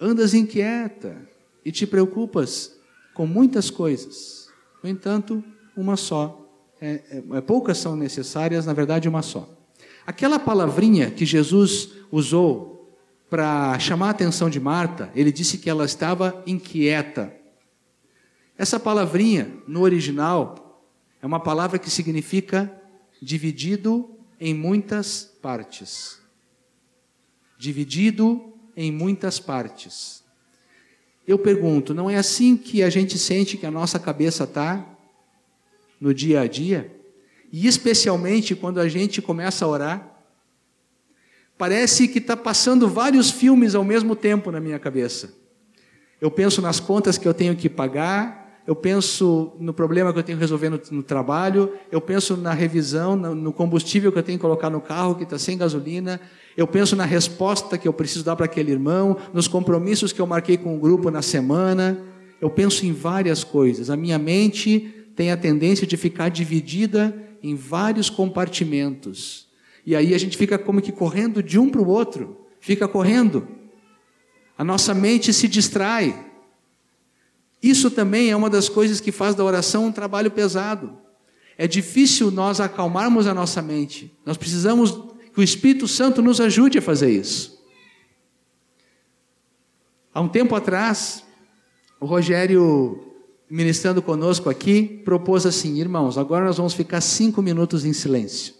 [0.00, 1.16] Andas inquieta
[1.64, 2.76] e te preocupas
[3.14, 4.48] com muitas coisas.
[4.82, 5.42] No entanto,
[5.76, 6.38] uma só.
[6.80, 9.48] É, é, é, poucas são necessárias, na verdade, uma só.
[10.06, 12.72] Aquela palavrinha que Jesus usou
[13.30, 17.34] para chamar a atenção de Marta, ele disse que ela estava inquieta.
[18.58, 20.84] Essa palavrinha, no original,
[21.22, 22.70] é uma palavra que significa
[23.20, 24.10] dividido
[24.40, 26.20] em muitas partes.
[27.56, 30.22] Dividido em muitas partes.
[31.26, 34.84] Eu pergunto, não é assim que a gente sente que a nossa cabeça está
[36.00, 37.01] no dia a dia?
[37.52, 40.12] E especialmente quando a gente começa a orar?
[41.58, 45.34] Parece que está passando vários filmes ao mesmo tempo na minha cabeça.
[46.18, 50.22] Eu penso nas contas que eu tenho que pagar, eu penso no problema que eu
[50.22, 54.22] tenho que resolver no, no trabalho, eu penso na revisão, no, no, combustível que eu
[54.22, 56.20] tenho que colocar no carro que está sem gasolina,
[56.56, 60.26] eu penso na resposta que eu preciso dar para aquele irmão, nos compromissos que eu
[60.26, 61.98] marquei com o grupo na semana.
[62.40, 63.90] Eu penso em várias coisas.
[63.90, 69.48] A minha mente tem a tendência de ficar dividida em vários compartimentos.
[69.84, 73.48] E aí a gente fica como que correndo de um para o outro, fica correndo.
[74.56, 76.30] A nossa mente se distrai.
[77.62, 80.98] Isso também é uma das coisas que faz da oração um trabalho pesado.
[81.58, 84.12] É difícil nós acalmarmos a nossa mente.
[84.24, 84.90] Nós precisamos
[85.32, 87.60] que o Espírito Santo nos ajude a fazer isso.
[90.14, 91.24] Há um tempo atrás,
[91.98, 93.11] o Rogério,
[93.52, 98.54] ministrando conosco aqui, propôs assim: irmãos, agora nós vamos ficar cinco minutos em silêncio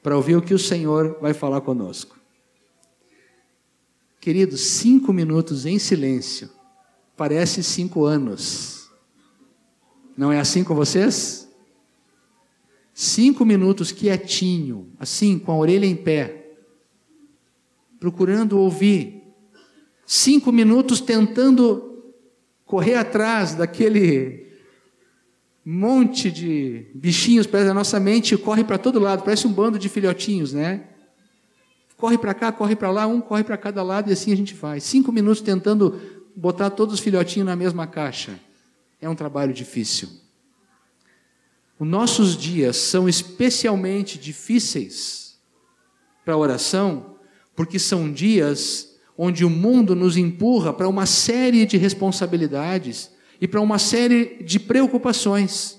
[0.00, 2.16] para ouvir o que o Senhor vai falar conosco.
[4.20, 6.50] Queridos, cinco minutos em silêncio
[7.16, 8.88] parece cinco anos.
[10.16, 11.48] Não é assim com vocês?
[12.94, 16.52] Cinco minutos quietinho, assim, com a orelha em pé,
[17.98, 19.20] procurando ouvir.
[20.06, 21.87] Cinco minutos tentando
[22.68, 24.46] correr atrás daquele
[25.64, 29.88] monte de bichinhos, parece a nossa mente corre para todo lado, parece um bando de
[29.88, 30.84] filhotinhos, né?
[31.96, 34.54] Corre para cá, corre para lá, um corre para cada lado e assim a gente
[34.54, 34.80] vai.
[34.80, 35.98] Cinco minutos tentando
[36.36, 38.38] botar todos os filhotinhos na mesma caixa
[39.00, 40.10] é um trabalho difícil.
[41.78, 45.38] Os nossos dias são especialmente difíceis
[46.22, 47.16] para a oração,
[47.56, 48.87] porque são dias
[49.18, 54.60] onde o mundo nos empurra para uma série de responsabilidades e para uma série de
[54.60, 55.76] preocupações.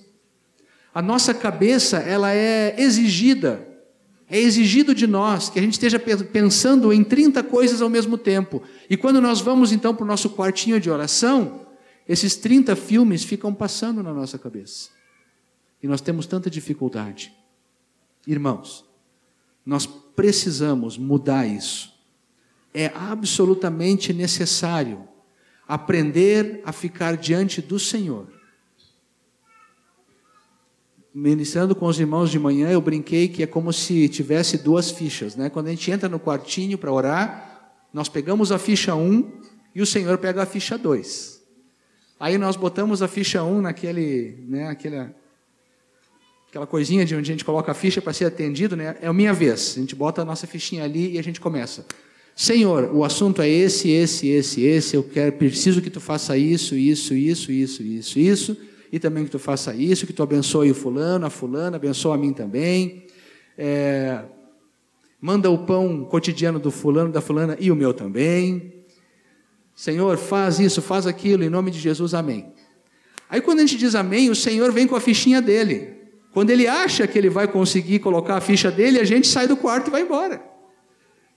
[0.93, 3.69] A nossa cabeça, ela é exigida
[4.29, 8.61] é exigido de nós que a gente esteja pensando em 30 coisas ao mesmo tempo.
[8.87, 11.65] E quando nós vamos então para o nosso quartinho de oração,
[12.07, 14.89] esses 30 filmes ficam passando na nossa cabeça.
[15.81, 17.33] E nós temos tanta dificuldade.
[18.27, 18.85] Irmãos,
[19.65, 21.91] nós precisamos mudar isso.
[22.73, 25.07] É absolutamente necessário
[25.67, 28.27] aprender a ficar diante do Senhor
[31.13, 35.35] ministrando com os irmãos de manhã, eu brinquei que é como se tivesse duas fichas,
[35.35, 35.49] né?
[35.49, 39.41] Quando a gente entra no quartinho para orar, nós pegamos a ficha 1
[39.73, 41.39] e o Senhor pega a ficha 2.
[42.19, 45.15] Aí nós botamos a ficha 1 naquele, né, aquela
[46.49, 48.97] aquela coisinha de onde a gente coloca a ficha para ser atendido, né?
[49.01, 49.75] É a minha vez.
[49.77, 51.85] A gente bota a nossa fichinha ali e a gente começa.
[52.41, 54.95] Senhor, o assunto é esse, esse, esse, esse.
[54.95, 58.57] Eu quero, preciso que tu faça isso, isso, isso, isso, isso, isso
[58.89, 62.17] e também que tu faça isso, que tu abençoe o fulano, a fulana, abençoa a
[62.17, 63.05] mim também.
[63.57, 64.23] É,
[65.19, 68.85] manda o pão cotidiano do fulano, da fulana e o meu também.
[69.75, 72.53] Senhor, faz isso, faz aquilo, em nome de Jesus, amém.
[73.29, 75.93] Aí quando a gente diz amém, o Senhor vem com a fichinha dele.
[76.31, 79.57] Quando ele acha que ele vai conseguir colocar a ficha dele, a gente sai do
[79.57, 80.57] quarto e vai embora.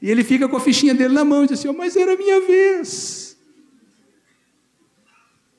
[0.03, 2.17] E ele fica com a fichinha dele na mão e diz assim: oh, Mas era
[2.17, 3.33] minha vez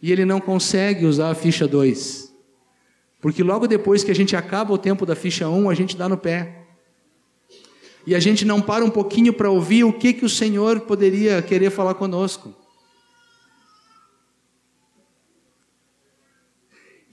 [0.04, 2.30] e ele não consegue usar a ficha 2.
[3.22, 5.96] Porque logo depois que a gente acaba o tempo da ficha 1, um, a gente
[5.96, 6.66] dá no pé.
[8.06, 11.42] E a gente não para um pouquinho para ouvir o que, que o Senhor poderia
[11.42, 12.54] querer falar conosco.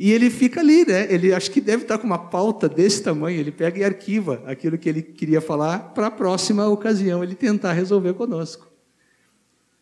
[0.03, 1.13] E ele fica ali, né?
[1.13, 3.39] Ele acho que deve estar com uma pauta desse tamanho.
[3.39, 7.75] Ele pega e arquiva aquilo que ele queria falar para a próxima ocasião ele tentar
[7.75, 8.67] resolver conosco.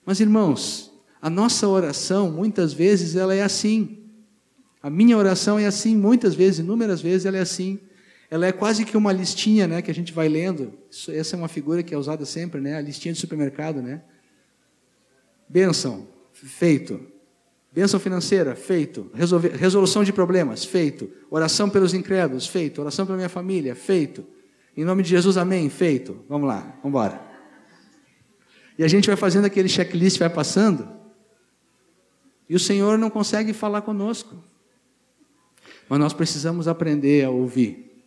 [0.04, 0.90] Mas irmãos,
[1.20, 3.98] A nossa oração, muitas vezes, ela é assim.
[4.80, 7.80] A minha oração é assim, muitas vezes, inúmeras vezes, ela é assim.
[8.30, 10.72] Ela é quase que uma listinha, né, que a gente vai lendo.
[10.90, 14.02] Isso, essa é uma figura que é usada sempre, né, a listinha de supermercado, né?
[15.48, 17.00] Bênção, feito.
[17.78, 19.08] Bênção financeira, feito.
[19.56, 21.08] Resolução de problemas, feito.
[21.30, 22.80] Oração pelos incrédulos, feito.
[22.80, 24.26] Oração pela minha família, feito.
[24.76, 26.24] Em nome de Jesus, amém, feito.
[26.28, 27.22] Vamos lá, vamos embora.
[28.76, 30.88] E a gente vai fazendo aquele checklist, vai passando.
[32.48, 34.34] E o Senhor não consegue falar conosco.
[35.88, 38.02] Mas nós precisamos aprender a ouvir.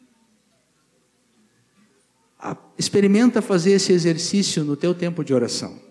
[2.77, 5.90] Experimenta fazer esse exercício no teu tempo de oração.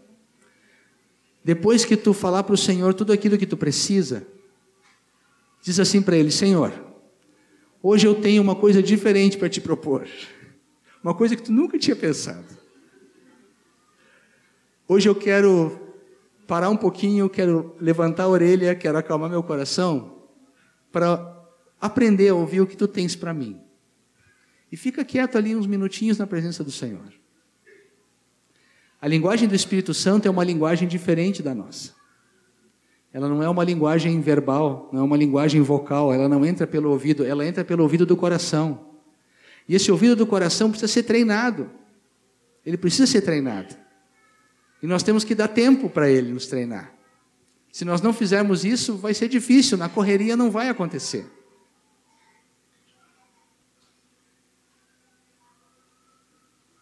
[1.45, 4.27] Depois que tu falar para o Senhor tudo aquilo que tu precisa,
[5.63, 6.73] diz assim para Ele: Senhor,
[7.83, 10.07] hoje eu tenho uma coisa diferente para te propor,
[11.03, 12.59] uma coisa que tu nunca tinha pensado.
[14.87, 15.79] Hoje eu quero
[16.47, 20.27] parar um pouquinho, quero levantar a orelha, quero acalmar meu coração
[20.91, 21.49] para
[21.81, 23.61] aprender a ouvir o que tu tens para mim.
[24.71, 27.20] E fica quieto ali uns minutinhos na presença do Senhor.
[29.01, 31.95] A linguagem do Espírito Santo é uma linguagem diferente da nossa.
[33.13, 36.91] Ela não é uma linguagem verbal, não é uma linguagem vocal, ela não entra pelo
[36.91, 38.87] ouvido, ela entra pelo ouvido do coração.
[39.69, 41.71] E esse ouvido do coração precisa ser treinado.
[42.65, 43.75] Ele precisa ser treinado.
[44.83, 46.93] E nós temos que dar tempo para ele nos treinar.
[47.73, 51.27] Se nós não fizermos isso, vai ser difícil, na correria não vai acontecer.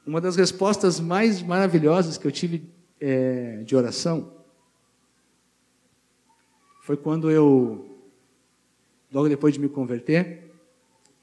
[0.08, 2.66] Uma das respostas mais maravilhosas que eu tive
[2.98, 4.32] é, de oração
[6.80, 7.94] foi quando eu,
[9.12, 10.50] logo depois de me converter,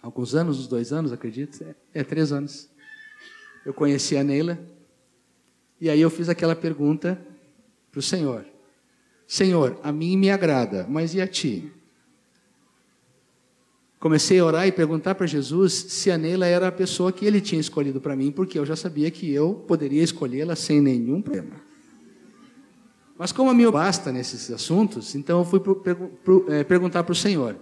[0.03, 2.69] alguns anos, uns dois anos, acredito, é, é três anos,
[3.65, 4.59] eu conheci a Neila
[5.81, 7.19] e aí eu fiz aquela pergunta
[7.91, 8.45] para o Senhor:
[9.25, 11.73] Senhor, a mim me agrada, mas e a ti?
[14.05, 17.41] Comecei a orar e perguntar para Jesus se a Neila era a pessoa que ele
[17.41, 21.59] tinha escolhido para mim, porque eu já sabia que eu poderia escolhê-la sem nenhum problema.
[23.17, 25.75] Mas como a minha basta nesses assuntos, então eu fui pro,
[26.23, 27.55] pro, é, perguntar para o Senhor.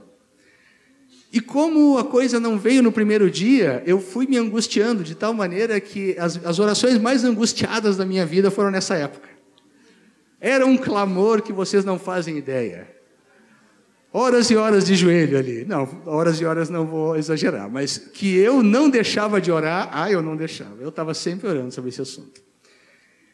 [1.31, 5.33] E como a coisa não veio no primeiro dia, eu fui me angustiando de tal
[5.33, 9.29] maneira que as, as orações mais angustiadas da minha vida foram nessa época.
[10.41, 12.92] Era um clamor que vocês não fazem ideia.
[14.15, 15.65] Horas e horas de joelho ali.
[15.65, 20.11] Não, horas e horas não vou exagerar, mas que eu não deixava de orar, ah,
[20.11, 20.79] eu não deixava.
[20.79, 22.39] Eu estava sempre orando sobre esse assunto.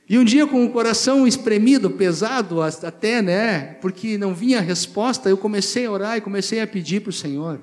[0.07, 3.73] E um dia, com o coração espremido, pesado até, né?
[3.75, 7.61] Porque não vinha resposta, eu comecei a orar e comecei a pedir para o Senhor.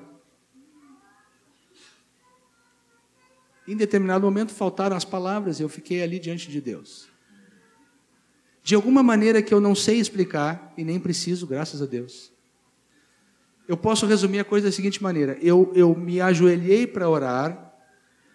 [3.67, 7.09] Em determinado momento faltaram as palavras e eu fiquei ali diante de Deus.
[8.63, 12.36] De alguma maneira que eu não sei explicar e nem preciso, graças a Deus.
[13.67, 17.73] Eu posso resumir a coisa da seguinte maneira: eu, eu me ajoelhei para orar,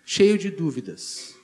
[0.04, 1.34] cheio de dúvidas.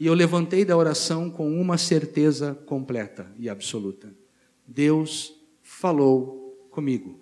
[0.00, 4.12] E eu levantei da oração com uma certeza completa e absoluta:
[4.66, 7.20] Deus falou comigo.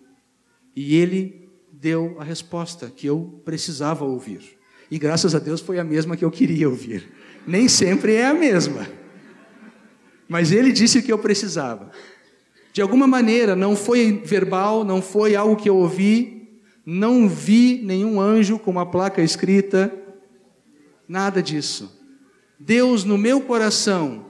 [0.75, 4.59] E Ele deu a resposta que eu precisava ouvir.
[4.91, 7.13] E graças a Deus foi a mesma que eu queria ouvir.
[7.47, 8.87] Nem sempre é a mesma.
[10.29, 11.91] Mas ele disse o que eu precisava.
[12.73, 18.21] De alguma maneira, não foi verbal, não foi algo que eu ouvi, não vi nenhum
[18.21, 19.93] anjo com uma placa escrita,
[21.09, 21.99] nada disso.
[22.59, 24.27] Deus, no meu coração,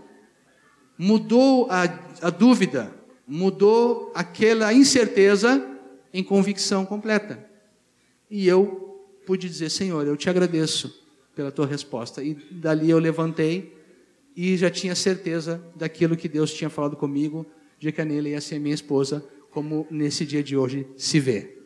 [0.97, 1.83] mudou a,
[2.23, 2.95] a dúvida,
[3.27, 5.67] mudou aquela incerteza
[6.13, 7.45] em convicção completa.
[8.31, 11.01] E eu pude dizer: Senhor, eu te agradeço
[11.35, 12.23] pela tua resposta.
[12.23, 13.77] E dali eu levantei
[14.37, 17.47] e já tinha certeza daquilo que Deus tinha falado comigo,
[17.81, 21.57] de que a Nela ia ser minha esposa, como nesse dia de hoje se vê.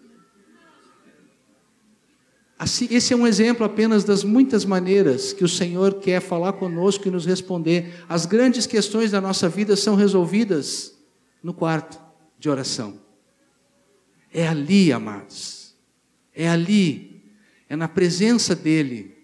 [2.58, 7.06] Assim, esse é um exemplo apenas das muitas maneiras que o Senhor quer falar conosco
[7.06, 7.92] e nos responder.
[8.08, 10.96] As grandes questões da nossa vida são resolvidas
[11.42, 12.00] no quarto
[12.38, 12.98] de oração.
[14.32, 15.74] É ali, amados.
[16.32, 17.14] É ali
[17.68, 19.14] é na presença dEle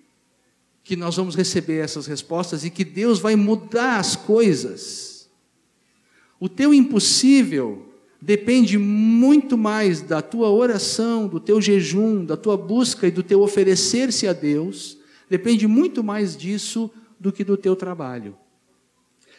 [0.83, 5.10] que nós vamos receber essas respostas e que Deus vai mudar as coisas.
[6.41, 7.87] O teu impossível
[8.21, 13.43] depende muito mais da tua oração, do teu jejum, da tua busca e do teu
[13.43, 18.35] oferecer-se a Deus, depende muito mais disso do que do teu trabalho.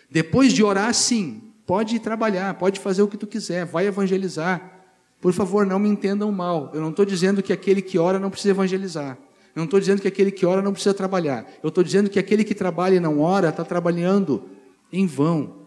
[0.10, 4.80] Depois de orar, sim, pode trabalhar, pode fazer o que tu quiser, vai evangelizar,
[5.20, 6.72] por favor, não me entendam mal.
[6.74, 9.18] Eu não estou dizendo que aquele que ora não precisa evangelizar.
[9.56, 11.46] Eu não estou dizendo que aquele que ora não precisa trabalhar.
[11.62, 14.44] Eu estou dizendo que aquele que trabalha e não ora está trabalhando
[14.92, 15.61] em vão.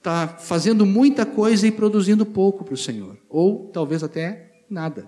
[0.00, 5.06] Está fazendo muita coisa e produzindo pouco para o Senhor, ou talvez até nada.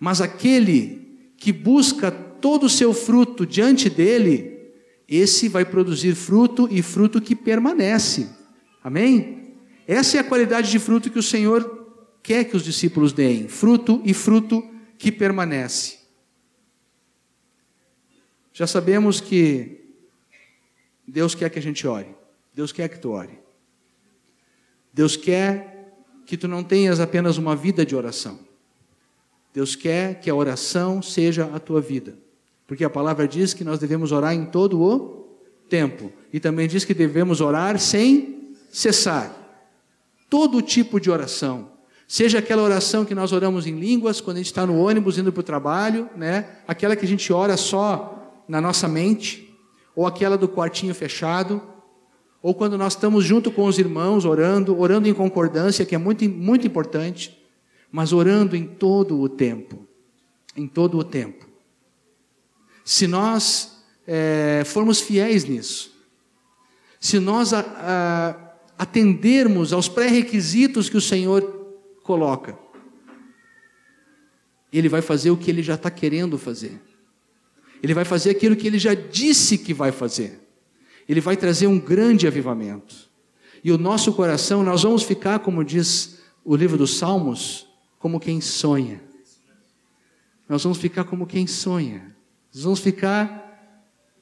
[0.00, 4.72] Mas aquele que busca todo o seu fruto diante dele,
[5.06, 8.30] esse vai produzir fruto e fruto que permanece.
[8.82, 9.54] Amém?
[9.86, 11.84] Essa é a qualidade de fruto que o Senhor
[12.22, 14.66] quer que os discípulos deem: fruto e fruto
[14.96, 15.98] que permanece.
[18.50, 19.84] Já sabemos que
[21.06, 22.14] Deus quer que a gente ore.
[22.54, 23.43] Deus quer que tu ore.
[24.94, 25.92] Deus quer
[26.24, 28.38] que tu não tenhas apenas uma vida de oração.
[29.52, 32.16] Deus quer que a oração seja a tua vida.
[32.66, 35.38] Porque a palavra diz que nós devemos orar em todo o
[35.68, 36.12] tempo.
[36.32, 39.32] E também diz que devemos orar sem cessar.
[40.30, 41.72] Todo tipo de oração.
[42.06, 45.32] Seja aquela oração que nós oramos em línguas, quando a gente está no ônibus indo
[45.32, 46.58] para o trabalho, né?
[46.68, 49.52] aquela que a gente ora só na nossa mente,
[49.96, 51.62] ou aquela do quartinho fechado,
[52.44, 56.28] ou quando nós estamos junto com os irmãos orando, orando em concordância, que é muito,
[56.28, 57.42] muito importante,
[57.90, 59.88] mas orando em todo o tempo.
[60.54, 61.48] Em todo o tempo.
[62.84, 65.90] Se nós é, formos fiéis nisso,
[67.00, 71.40] se nós a, a, atendermos aos pré-requisitos que o Senhor
[72.02, 72.58] coloca,
[74.70, 76.78] Ele vai fazer o que Ele já está querendo fazer.
[77.82, 80.43] Ele vai fazer aquilo que Ele já disse que vai fazer
[81.08, 83.10] ele vai trazer um grande avivamento.
[83.62, 87.66] E o nosso coração, nós vamos ficar, como diz o livro dos Salmos,
[87.98, 89.02] como quem sonha.
[90.48, 92.14] Nós vamos ficar como quem sonha.
[92.54, 93.42] Nós vamos ficar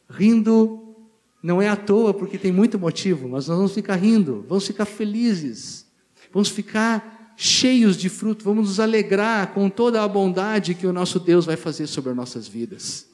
[0.09, 0.97] rindo,
[1.43, 4.85] não é à toa, porque tem muito motivo, mas nós vamos ficar rindo, vamos ficar
[4.85, 5.87] felizes,
[6.33, 11.19] vamos ficar cheios de fruto, vamos nos alegrar com toda a bondade que o nosso
[11.19, 13.09] Deus vai fazer sobre as nossas vidas.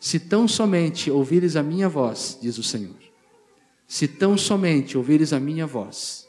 [0.00, 3.07] Se tão somente ouvires a minha voz, diz o Senhor
[3.88, 6.28] se tão somente ouvires a minha voz,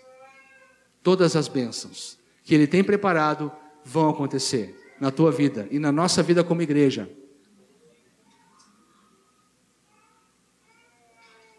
[1.04, 3.52] todas as bênçãos que Ele tem preparado
[3.84, 7.10] vão acontecer na tua vida e na nossa vida como igreja.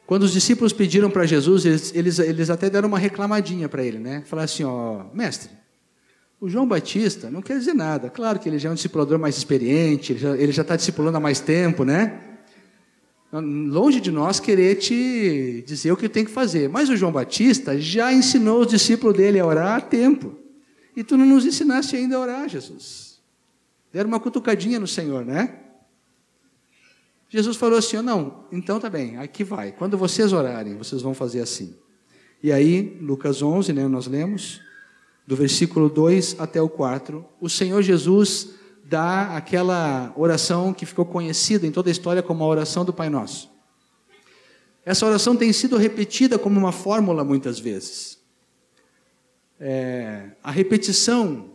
[0.06, 3.98] Quando os discípulos pediram para Jesus, eles, eles, eles, até deram uma reclamadinha para ele,
[3.98, 4.24] né?
[4.26, 5.50] Falaram assim: ó, mestre,
[6.40, 8.10] o João Batista não quer dizer nada.
[8.10, 11.38] Claro que ele já é um discipulador mais experiente, ele já está discipulando há mais
[11.38, 12.29] tempo, né?
[13.32, 16.68] Longe de nós querer te dizer o que tem que fazer.
[16.68, 20.36] Mas o João Batista já ensinou os discípulos dele a orar há tempo.
[20.96, 23.20] E tu não nos ensinaste ainda a orar, Jesus.
[23.92, 25.60] Deram uma cutucadinha no Senhor, né?
[27.28, 29.70] Jesus falou assim: não, então tá bem, aqui vai.
[29.70, 31.76] Quando vocês orarem, vocês vão fazer assim.
[32.42, 34.60] E aí, Lucas 11, né, nós lemos,
[35.26, 38.54] do versículo 2 até o 4, o Senhor Jesus
[38.90, 43.08] dá aquela oração que ficou conhecida em toda a história como a oração do Pai
[43.08, 43.48] Nosso.
[44.84, 48.18] Essa oração tem sido repetida como uma fórmula muitas vezes.
[49.60, 51.50] É, a repetição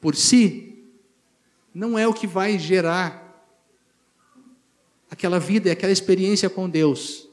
[0.00, 0.86] por si
[1.74, 3.44] não é o que vai gerar
[5.10, 7.28] aquela vida e aquela experiência com Deus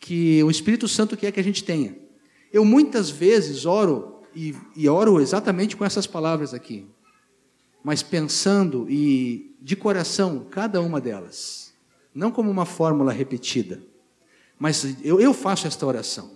[0.00, 1.94] que o Espírito Santo quer que a gente tenha.
[2.50, 6.88] Eu muitas vezes oro e, e oro exatamente com essas palavras aqui
[7.84, 11.74] mas pensando e de coração cada uma delas,
[12.14, 13.78] não como uma fórmula repetida.
[14.58, 16.30] Mas eu, eu faço esta oração.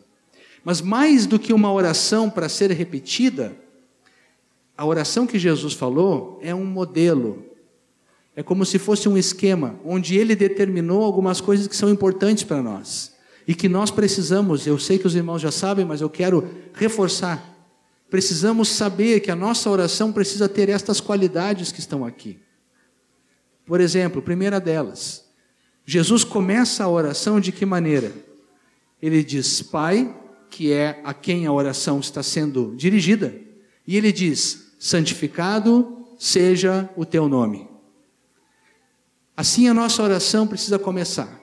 [0.62, 3.57] Mas mais do que uma oração para ser repetida,
[4.76, 7.46] a oração que Jesus falou é um modelo.
[8.36, 12.62] É como se fosse um esquema onde ele determinou algumas coisas que são importantes para
[12.62, 14.66] nós e que nós precisamos.
[14.66, 17.58] Eu sei que os irmãos já sabem, mas eu quero reforçar
[18.11, 22.39] precisamos saber que a nossa oração precisa ter estas qualidades que estão aqui.
[23.67, 25.27] Por exemplo, primeira delas,
[25.85, 28.13] Jesus começa a oração de que maneira?
[29.01, 30.15] Ele diz, Pai,
[30.51, 33.35] que é a quem a oração está sendo dirigida,
[33.87, 37.69] e ele diz: santificado seja o teu nome.
[39.37, 41.41] Assim a nossa oração precisa começar.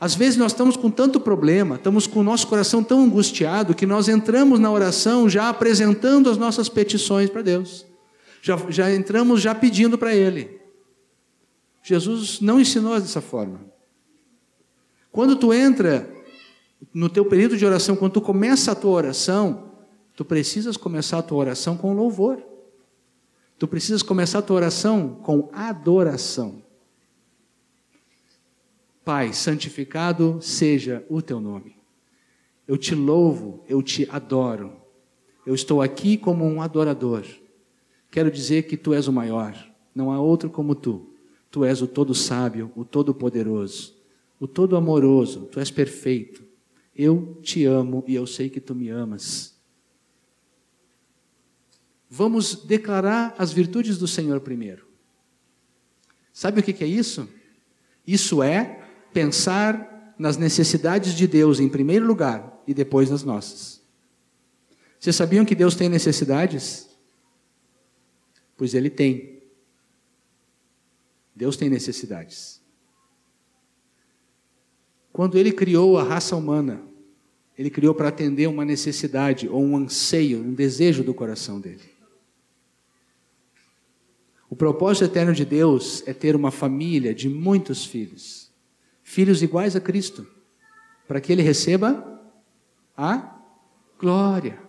[0.00, 3.84] Às vezes nós estamos com tanto problema, estamos com o nosso coração tão angustiado, que
[3.84, 7.84] nós entramos na oração já apresentando as nossas petições para Deus.
[8.40, 10.58] Já, já entramos já pedindo para Ele.
[11.82, 13.60] Jesus não ensinou dessa forma.
[15.12, 16.10] Quando tu entra
[16.94, 19.70] no teu período de oração, quando tu começa a tua oração,
[20.16, 22.42] tu precisas começar a tua oração com louvor.
[23.58, 26.59] Tu precisas começar a tua oração com adoração.
[29.10, 31.76] Pai, santificado seja o teu nome.
[32.64, 34.80] Eu te louvo, eu te adoro.
[35.44, 37.24] Eu estou aqui como um adorador.
[38.08, 39.52] Quero dizer que tu és o maior,
[39.92, 41.12] não há outro como tu.
[41.50, 44.00] Tu és o todo sábio, o todo poderoso,
[44.38, 46.44] o todo amoroso, tu és perfeito.
[46.94, 49.60] Eu te amo e eu sei que tu me amas.
[52.08, 54.86] Vamos declarar as virtudes do Senhor primeiro.
[56.32, 57.28] Sabe o que é isso?
[58.06, 58.79] Isso é
[59.12, 63.80] pensar nas necessidades de Deus em primeiro lugar e depois nas nossas.
[64.98, 66.90] Vocês sabiam que Deus tem necessidades?
[68.56, 69.42] Pois Ele tem.
[71.34, 72.60] Deus tem necessidades.
[75.10, 76.82] Quando Ele criou a raça humana,
[77.56, 81.90] Ele criou para atender uma necessidade ou um anseio, um desejo do coração dele.
[84.50, 88.49] O propósito eterno de Deus é ter uma família de muitos filhos,
[89.10, 90.24] filhos iguais a Cristo,
[91.08, 92.22] para que ele receba
[92.96, 93.40] a
[93.98, 94.62] glória,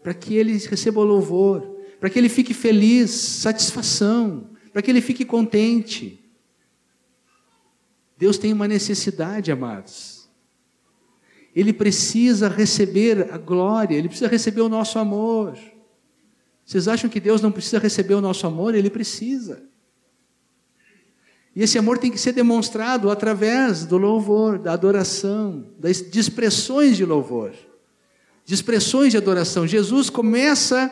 [0.00, 1.62] para que ele receba o louvor,
[1.98, 6.24] para que ele fique feliz, satisfação, para que ele fique contente.
[8.16, 10.30] Deus tem uma necessidade, amados.
[11.52, 15.58] Ele precisa receber a glória, ele precisa receber o nosso amor.
[16.64, 18.76] Vocês acham que Deus não precisa receber o nosso amor?
[18.76, 19.68] Ele precisa.
[21.54, 26.96] E esse amor tem que ser demonstrado através do louvor, da adoração, das, de expressões
[26.96, 27.52] de louvor,
[28.44, 29.66] de expressões de adoração.
[29.66, 30.90] Jesus começa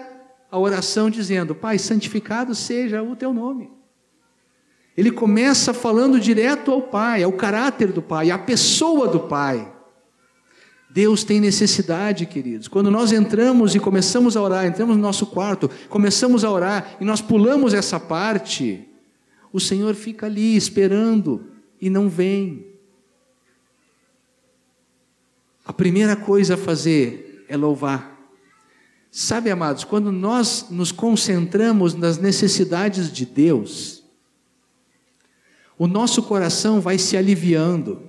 [0.50, 3.70] a oração dizendo: Pai, santificado seja o teu nome.
[4.96, 9.72] Ele começa falando direto ao Pai, ao caráter do Pai, à pessoa do Pai.
[10.90, 12.66] Deus tem necessidade, queridos.
[12.66, 17.04] Quando nós entramos e começamos a orar, entramos no nosso quarto, começamos a orar e
[17.04, 18.88] nós pulamos essa parte,
[19.53, 21.46] o Senhor fica ali esperando
[21.80, 22.66] e não vem.
[25.64, 28.16] A primeira coisa a fazer é louvar.
[29.11, 34.05] Sabe, amados, quando nós nos concentramos nas necessidades de Deus,
[35.78, 38.03] o nosso coração vai se aliviando,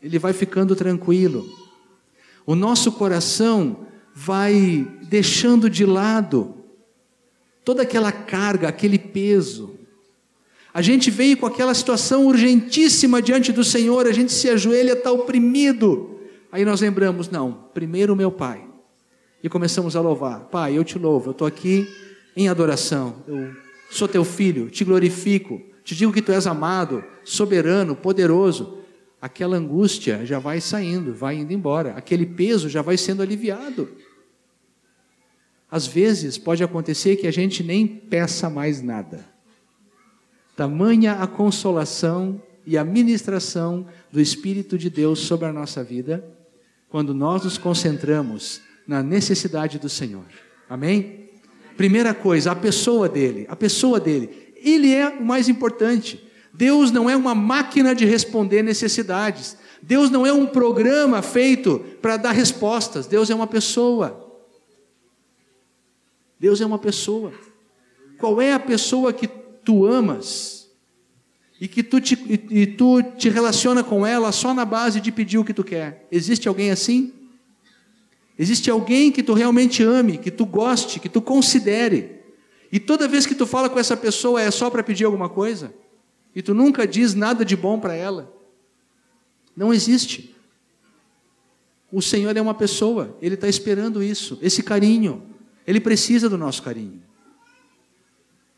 [0.00, 1.64] ele vai ficando tranquilo
[2.46, 6.54] o nosso coração vai deixando de lado
[7.64, 9.78] toda aquela carga, aquele peso.
[10.74, 15.12] A gente veio com aquela situação urgentíssima diante do Senhor, a gente se ajoelha, está
[15.12, 16.18] oprimido.
[16.50, 18.66] Aí nós lembramos: não, primeiro meu Pai.
[19.42, 21.88] E começamos a louvar: Pai, eu te louvo, eu estou aqui
[22.36, 23.52] em adoração, eu
[23.88, 28.84] sou teu filho, te glorifico, te digo que tu és amado, soberano, poderoso
[29.24, 33.88] aquela angústia já vai saindo, vai indo embora, aquele peso já vai sendo aliviado.
[35.70, 39.33] Às vezes pode acontecer que a gente nem peça mais nada.
[40.56, 46.24] Tamanha a consolação e a ministração do Espírito de Deus sobre a nossa vida,
[46.88, 50.24] quando nós nos concentramos na necessidade do Senhor.
[50.68, 51.28] Amém?
[51.76, 54.54] Primeira coisa, a pessoa dele, a pessoa dele.
[54.56, 56.22] Ele é o mais importante.
[56.52, 59.56] Deus não é uma máquina de responder necessidades.
[59.82, 63.06] Deus não é um programa feito para dar respostas.
[63.06, 64.24] Deus é uma pessoa.
[66.38, 67.32] Deus é uma pessoa.
[68.18, 69.28] Qual é a pessoa que
[69.64, 70.68] tu amas
[71.60, 75.10] e que tu te, e, e tu te relaciona com ela só na base de
[75.10, 76.06] pedir o que tu quer?
[76.10, 77.12] Existe alguém assim?
[78.38, 82.20] Existe alguém que tu realmente ame, que tu goste, que tu considere?
[82.70, 85.72] E toda vez que tu fala com essa pessoa é só para pedir alguma coisa?
[86.34, 88.32] e tu nunca diz nada de bom para ela.
[89.56, 90.34] Não existe.
[91.92, 95.22] O Senhor é uma pessoa, Ele está esperando isso, esse carinho.
[95.66, 97.00] Ele precisa do nosso carinho.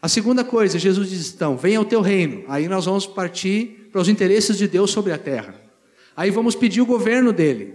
[0.06, 2.44] A segunda coisa, Jesus diz: então, venha o teu reino.
[2.46, 5.60] Aí nós vamos partir para os interesses de Deus sobre a terra.
[6.16, 7.74] Aí vamos pedir o governo dele.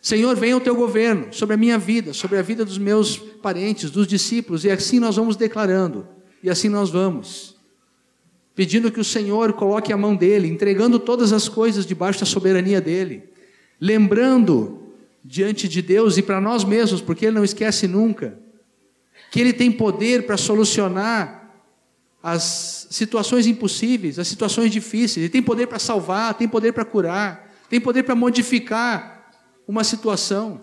[0.00, 3.92] Senhor, venha o teu governo sobre a minha vida, sobre a vida dos meus parentes,
[3.92, 6.04] dos discípulos, e assim nós vamos declarando,
[6.42, 7.54] e assim nós vamos
[8.56, 12.80] pedindo que o Senhor coloque a mão dele, entregando todas as coisas debaixo da soberania
[12.80, 13.22] dele,
[13.80, 14.82] lembrando
[15.24, 18.36] diante de Deus e para nós mesmos, porque ele não esquece nunca,
[19.30, 21.41] que ele tem poder para solucionar
[22.22, 27.50] as situações impossíveis, as situações difíceis, ele tem poder para salvar, tem poder para curar,
[27.68, 29.32] tem poder para modificar
[29.66, 30.60] uma situação.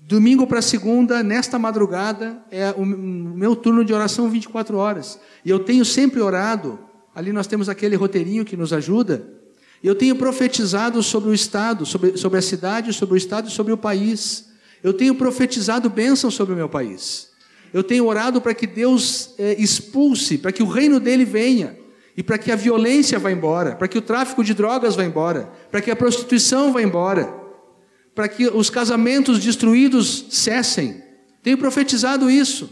[0.00, 5.20] Domingo para segunda, nesta madrugada, é o meu turno de oração 24 horas.
[5.44, 6.78] E eu tenho sempre orado,
[7.14, 9.38] ali nós temos aquele roteirinho que nos ajuda,
[9.82, 13.72] eu tenho profetizado sobre o Estado, sobre, sobre a cidade, sobre o Estado e sobre
[13.72, 14.48] o país.
[14.82, 17.28] Eu tenho profetizado bênção sobre o meu país.
[17.72, 21.76] Eu tenho orado para que Deus é, expulse, para que o reino dele venha,
[22.16, 25.52] e para que a violência vá embora, para que o tráfico de drogas vá embora,
[25.70, 27.38] para que a prostituição vá embora
[28.18, 31.00] para que os casamentos destruídos cessem.
[31.40, 32.68] Tenho profetizado isso.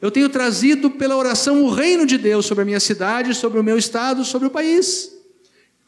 [0.00, 3.64] Eu tenho trazido pela oração o reino de Deus sobre a minha cidade, sobre o
[3.64, 5.10] meu estado, sobre o país.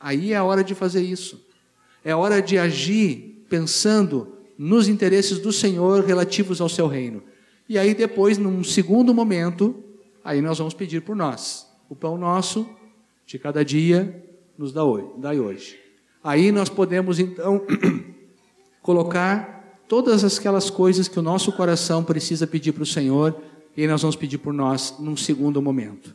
[0.00, 1.40] Aí é a hora de fazer isso.
[2.04, 7.22] É hora de agir pensando nos interesses do Senhor relativos ao seu reino.
[7.68, 9.82] E aí depois, num segundo momento,
[10.24, 11.66] aí nós vamos pedir por nós.
[11.88, 12.68] O pão nosso
[13.26, 14.24] de cada dia
[14.56, 15.08] nos dá hoje.
[15.18, 15.78] Dá hoje.
[16.22, 17.62] Aí nós podemos então
[18.82, 23.36] colocar todas aquelas coisas que o nosso coração precisa pedir para o Senhor
[23.76, 26.14] e nós vamos pedir por nós num segundo momento.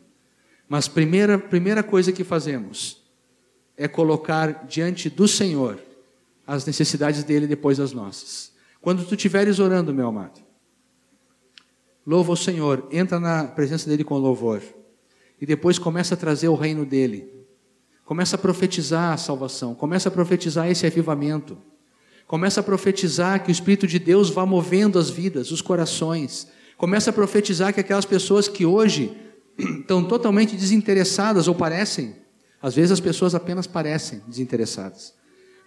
[0.68, 3.02] Mas primeira primeira coisa que fazemos
[3.78, 5.80] é colocar diante do Senhor
[6.46, 8.52] as necessidades dele depois das nossas.
[8.82, 10.42] Quando tu estiveres orando, meu amado,
[12.06, 14.62] louva o Senhor, entra na presença dele com louvor
[15.40, 17.28] e depois começa a trazer o reino dele.
[18.06, 21.58] Começa a profetizar a salvação, começa a profetizar esse avivamento.
[22.28, 26.48] Começa a profetizar que o Espírito de Deus vá movendo as vidas, os corações.
[26.78, 29.18] Começa a profetizar que aquelas pessoas que hoje
[29.58, 32.16] estão totalmente desinteressadas ou parecem,
[32.62, 35.14] às vezes as pessoas apenas parecem desinteressadas,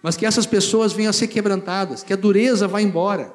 [0.01, 3.33] mas que essas pessoas venham a ser quebrantadas, que a dureza vá embora,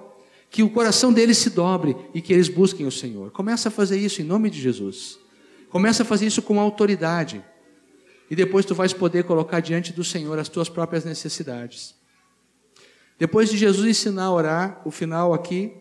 [0.51, 3.31] que o coração deles se dobre e que eles busquem o Senhor.
[3.31, 5.19] Começa a fazer isso em nome de Jesus.
[5.69, 7.43] Começa a fazer isso com autoridade.
[8.29, 11.95] E depois tu vais poder colocar diante do Senhor as tuas próprias necessidades.
[13.19, 15.73] Depois de Jesus ensinar a orar, o final aqui,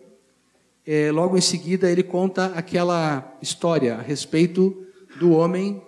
[0.85, 4.85] é, logo em seguida ele conta aquela história a respeito
[5.19, 5.81] do homem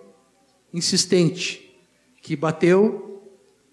[0.72, 1.76] insistente
[2.20, 3.12] que bateu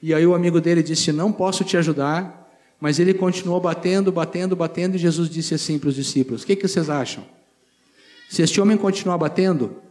[0.01, 2.38] e aí o amigo dele disse: Não posso te ajudar.
[2.79, 6.55] Mas ele continuou batendo, batendo, batendo, e Jesus disse assim para os discípulos: O que,
[6.55, 7.25] que vocês acham?
[8.29, 9.81] Se este homem continuar batendo,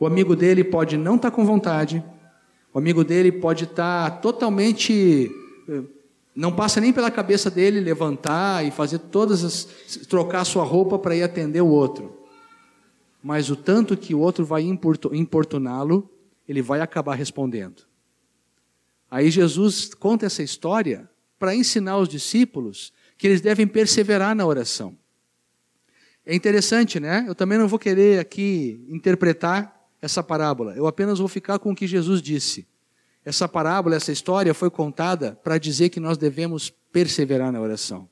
[0.00, 2.02] o amigo dele pode não estar tá com vontade,
[2.72, 5.30] o amigo dele pode estar tá totalmente.
[5.68, 5.82] Eh,
[6.34, 9.64] não passa nem pela cabeça dele levantar e fazer todas as.
[10.06, 12.16] trocar sua roupa para ir atender o outro.
[13.22, 16.08] Mas o tanto que o outro vai importuná-lo,
[16.48, 17.82] ele vai acabar respondendo.
[19.10, 24.96] Aí Jesus conta essa história para ensinar os discípulos que eles devem perseverar na oração.
[26.24, 27.24] É interessante, né?
[27.26, 30.74] Eu também não vou querer aqui interpretar essa parábola.
[30.76, 32.66] Eu apenas vou ficar com o que Jesus disse.
[33.24, 38.08] Essa parábola, essa história foi contada para dizer que nós devemos perseverar na oração.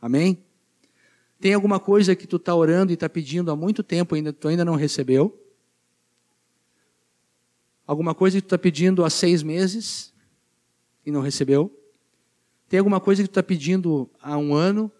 [0.00, 0.44] Amém?
[1.40, 4.48] Tem alguma coisa que tu está orando e está pedindo há muito tempo ainda tu
[4.48, 5.38] ainda não recebeu?
[7.86, 10.12] Alguma coisa que tu está pedindo há seis meses
[11.04, 11.76] e não recebeu?
[12.72, 14.90] Tem alguma coisa que tu está pedindo há um ano?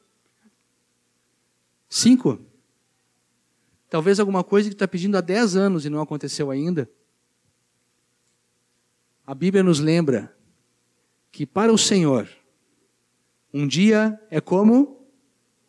[1.89, 2.39] Cinco?
[3.89, 6.87] Talvez alguma coisa que está pedindo há 10 anos e não aconteceu ainda.
[9.27, 10.37] A Bíblia nos lembra
[11.31, 12.29] que para o Senhor,
[13.55, 15.07] um dia é como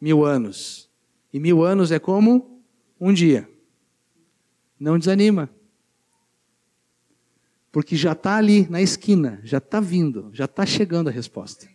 [0.01, 0.89] mil anos,
[1.31, 2.61] e mil anos é como
[2.99, 3.49] um dia.
[4.77, 5.49] Não desanima,
[7.71, 11.72] porque já está ali na esquina, já está vindo, já está chegando a resposta.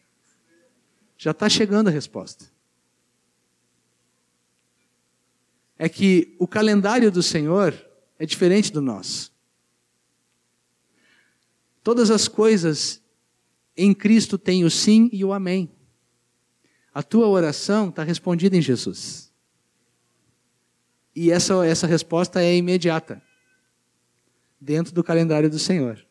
[1.19, 2.47] Já está chegando a resposta.
[5.79, 7.73] é que o calendário do Senhor
[8.19, 9.33] é diferente do nosso.
[11.85, 13.01] Todas as coisas
[13.77, 15.71] em Cristo têm o sim e o amém.
[16.93, 19.33] A tua oração está respondida em Jesus.
[21.15, 23.23] E essa, essa resposta é imediata,
[24.61, 26.05] dentro do calendário do Senhor.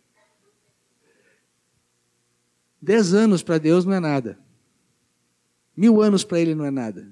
[2.81, 4.39] Dez anos para Deus não é nada.
[5.77, 7.07] Mil anos para Ele não é nada.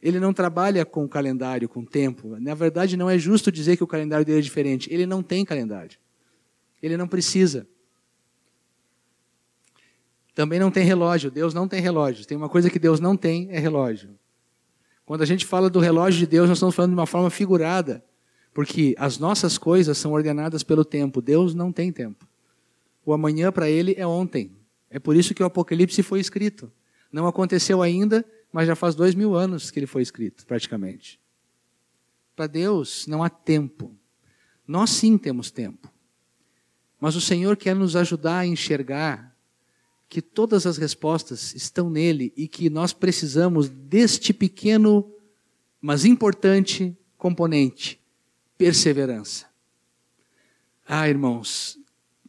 [0.00, 2.36] Ele não trabalha com calendário, com tempo.
[2.38, 4.88] Na verdade, não é justo dizer que o calendário dele é diferente.
[4.92, 5.98] Ele não tem calendário.
[6.80, 7.66] Ele não precisa.
[10.34, 11.30] Também não tem relógio.
[11.30, 12.24] Deus não tem relógio.
[12.24, 14.18] Tem uma coisa que Deus não tem, é relógio.
[15.04, 18.02] Quando a gente fala do relógio de Deus, nós estamos falando de uma forma figurada.
[18.54, 21.20] Porque as nossas coisas são ordenadas pelo tempo.
[21.20, 22.26] Deus não tem tempo.
[23.04, 24.56] O amanhã para ele é ontem.
[24.88, 26.72] É por isso que o Apocalipse foi escrito.
[27.12, 31.20] Não aconteceu ainda, mas já faz dois mil anos que ele foi escrito, praticamente.
[32.34, 33.94] Para Deus não há tempo.
[34.66, 35.92] Nós sim temos tempo.
[37.00, 39.36] Mas o Senhor quer nos ajudar a enxergar
[40.08, 45.10] que todas as respostas estão nele e que nós precisamos deste pequeno,
[45.80, 48.00] mas importante componente:
[48.58, 49.46] perseverança.
[50.86, 51.78] Ah, irmãos,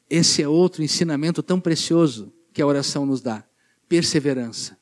[0.10, 3.44] esse é outro ensinamento tão precioso que a oração nos dá:
[3.92, 4.78] perseverança.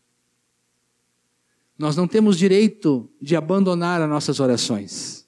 [1.76, 5.28] Nós não temos direito de abandonar as nossas orações.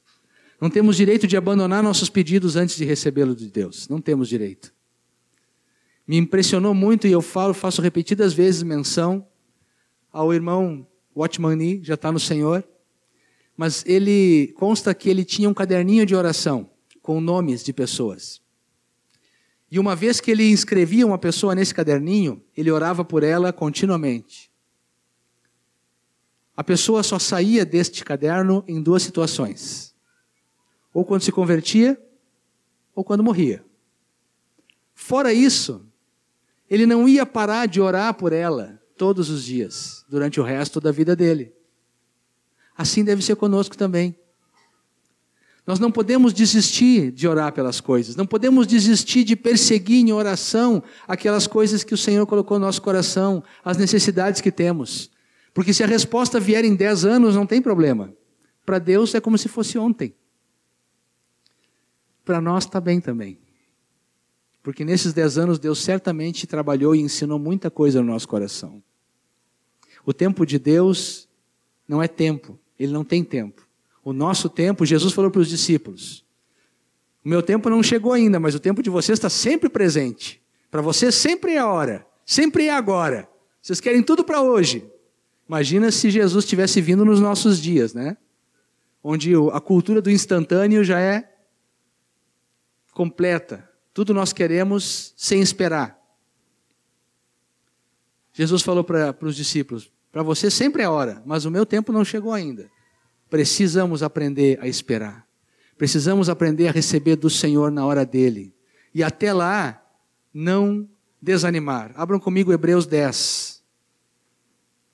[0.61, 3.89] Não temos direito de abandonar nossos pedidos antes de recebê-los de Deus.
[3.89, 4.71] Não temos direito.
[6.05, 9.27] Me impressionou muito e eu falo, faço repetidas vezes menção
[10.13, 12.63] ao irmão Watchman já está no Senhor,
[13.57, 16.69] mas ele consta que ele tinha um caderninho de oração
[17.01, 18.40] com nomes de pessoas.
[19.71, 24.51] E uma vez que ele inscrevia uma pessoa nesse caderninho, ele orava por ela continuamente.
[26.55, 29.95] A pessoa só saía deste caderno em duas situações:
[30.93, 31.97] ou quando se convertia,
[32.93, 33.63] ou quando morria.
[34.93, 35.85] Fora isso,
[36.69, 40.91] ele não ia parar de orar por ela todos os dias, durante o resto da
[40.91, 41.55] vida dele.
[42.77, 44.15] Assim deve ser conosco também.
[45.65, 50.81] Nós não podemos desistir de orar pelas coisas, não podemos desistir de perseguir em oração
[51.07, 55.11] aquelas coisas que o Senhor colocou no nosso coração, as necessidades que temos.
[55.53, 58.13] Porque se a resposta vier em 10 anos, não tem problema.
[58.65, 60.15] Para Deus é como se fosse ontem.
[62.25, 63.39] Para nós está bem também.
[64.63, 68.81] Porque nesses 10 anos Deus certamente trabalhou e ensinou muita coisa no nosso coração.
[70.05, 71.27] O tempo de Deus
[71.87, 73.67] não é tempo, ele não tem tempo.
[74.03, 76.25] O nosso tempo, Jesus falou para os discípulos:
[77.23, 80.41] O meu tempo não chegou ainda, mas o tempo de vocês está sempre presente.
[80.69, 83.29] Para vocês sempre é a hora, sempre é agora.
[83.61, 84.89] Vocês querem tudo para hoje.
[85.47, 88.17] Imagina se Jesus tivesse vindo nos nossos dias, né?
[89.03, 91.29] Onde a cultura do instantâneo já é
[92.93, 93.69] completa.
[93.93, 95.99] Tudo nós queremos sem esperar.
[98.33, 101.91] Jesus falou para os discípulos: Para você sempre é a hora, mas o meu tempo
[101.91, 102.69] não chegou ainda.
[103.31, 105.25] Precisamos aprender a esperar.
[105.77, 108.53] Precisamos aprender a receber do Senhor na hora dele.
[108.93, 109.81] E até lá,
[110.33, 110.85] não
[111.21, 111.93] desanimar.
[111.95, 113.63] Abram comigo Hebreus 10.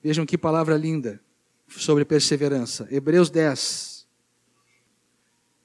[0.00, 1.20] Vejam que palavra linda
[1.66, 2.86] sobre perseverança.
[2.92, 4.06] Hebreus 10,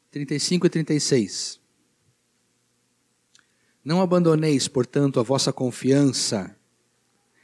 [0.10, 1.62] 35 e 36.
[3.86, 6.58] Não abandoneis, portanto, a vossa confiança.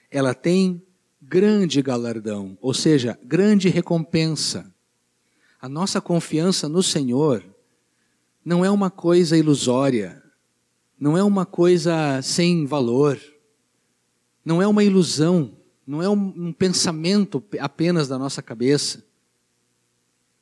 [0.10, 0.82] Ela tem
[1.22, 4.74] grande galardão, ou seja, grande recompensa.
[5.62, 7.44] A nossa confiança no Senhor
[8.46, 10.24] não é uma coisa ilusória,
[10.98, 13.20] não é uma coisa sem valor,
[14.44, 19.06] não é uma ilusão, não é um, pensamento apenas da nossa cabeça.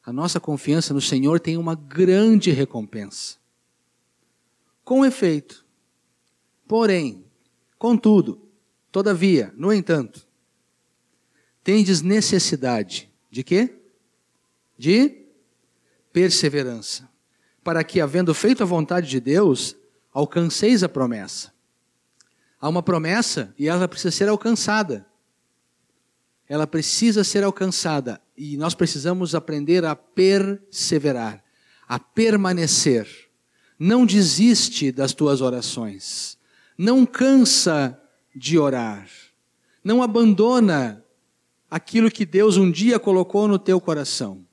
[0.03, 3.37] A nossa confiança no Senhor tem uma grande recompensa.
[4.83, 5.65] Com efeito,
[6.67, 7.25] porém,
[7.77, 8.41] contudo,
[8.91, 10.27] todavia, no entanto,
[11.63, 13.76] tendes necessidade de quê?
[14.77, 15.25] De
[16.13, 17.09] perseverança,
[17.63, 19.75] para que, havendo feito a vontade de Deus,
[20.13, 21.53] alcanceis a promessa.
[22.59, 25.05] Há uma promessa e ela precisa ser alcançada.
[26.49, 31.43] Ela precisa ser alcançada e nós precisamos aprender a perseverar,
[31.87, 33.07] a permanecer.
[33.77, 36.37] Não desiste das tuas orações.
[36.77, 38.01] Não cansa
[38.35, 39.07] de orar.
[39.83, 41.03] Não abandona
[41.69, 44.46] aquilo que Deus um dia colocou no teu coração.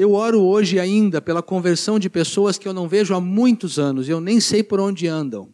[0.00, 4.08] Eu oro hoje ainda pela conversão de pessoas que eu não vejo há muitos anos,
[4.08, 5.52] eu nem sei por onde andam.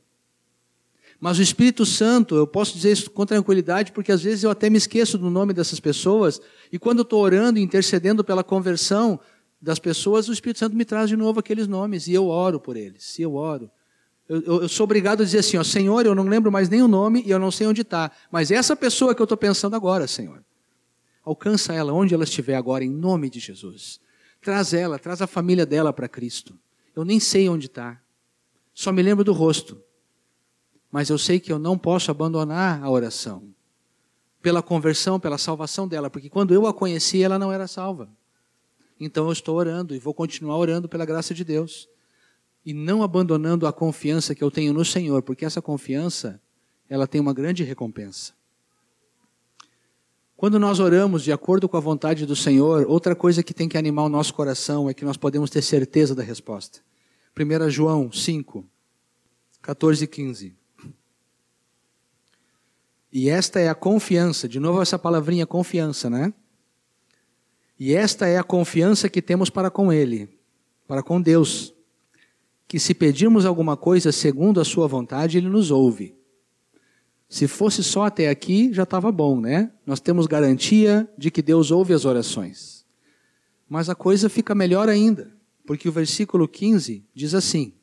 [1.18, 4.70] Mas o Espírito Santo, eu posso dizer isso com tranquilidade, porque às vezes eu até
[4.70, 6.40] me esqueço do nome dessas pessoas,
[6.70, 9.18] e quando eu estou orando e intercedendo pela conversão
[9.60, 12.76] das pessoas, o Espírito Santo me traz de novo aqueles nomes, e eu oro por
[12.76, 13.68] eles, e eu oro.
[14.28, 16.82] Eu, eu, eu sou obrigado a dizer assim, ó, Senhor, eu não lembro mais nem
[16.82, 19.74] o nome e eu não sei onde está, mas essa pessoa que eu estou pensando
[19.74, 20.40] agora, Senhor,
[21.24, 24.05] alcança ela onde ela estiver agora, em nome de Jesus.
[24.40, 26.58] Traz ela, traz a família dela para Cristo.
[26.94, 28.00] Eu nem sei onde está.
[28.72, 29.82] Só me lembro do rosto.
[30.92, 33.42] Mas eu sei que eu não posso abandonar a oração.
[34.40, 36.08] Pela conversão, pela salvação dela.
[36.08, 38.08] Porque quando eu a conheci, ela não era salva.
[39.00, 41.88] Então eu estou orando e vou continuar orando pela graça de Deus.
[42.64, 45.22] E não abandonando a confiança que eu tenho no Senhor.
[45.22, 46.40] Porque essa confiança,
[46.88, 48.35] ela tem uma grande recompensa.
[50.36, 53.78] Quando nós oramos de acordo com a vontade do Senhor, outra coisa que tem que
[53.78, 56.80] animar o nosso coração é que nós podemos ter certeza da resposta.
[57.34, 58.62] 1 João 5,
[59.62, 60.54] 14 e 15.
[63.10, 66.34] E esta é a confiança, de novo essa palavrinha confiança, né?
[67.80, 70.28] E esta é a confiança que temos para com Ele,
[70.86, 71.72] para com Deus,
[72.68, 76.14] que se pedirmos alguma coisa segundo a Sua vontade, Ele nos ouve.
[77.28, 79.70] Se fosse só até aqui, já estava bom, né?
[79.84, 82.86] Nós temos garantia de que Deus ouve as orações.
[83.68, 85.32] Mas a coisa fica melhor ainda,
[85.66, 87.74] porque o versículo 15 diz assim: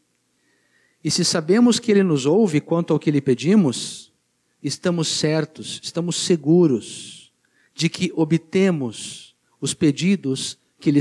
[1.03, 4.13] E se sabemos que Ele nos ouve quanto ao que lhe pedimos,
[4.61, 7.33] estamos certos, estamos seguros
[7.75, 10.91] de que obtemos os pedidos que,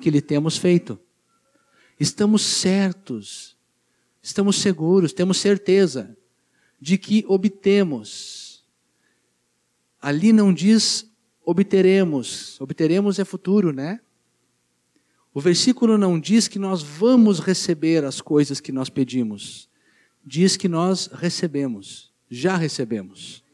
[0.00, 0.98] que lhe temos feito.
[2.00, 3.56] Estamos certos,
[4.20, 6.16] estamos seguros, temos certeza
[6.80, 8.64] de que obtemos.
[10.00, 11.10] Ali não diz
[11.46, 14.00] obteremos, obteremos é futuro, né?
[15.32, 19.68] O versículo não diz que nós vamos receber as coisas que nós pedimos,
[20.24, 23.44] diz que nós recebemos, já recebemos.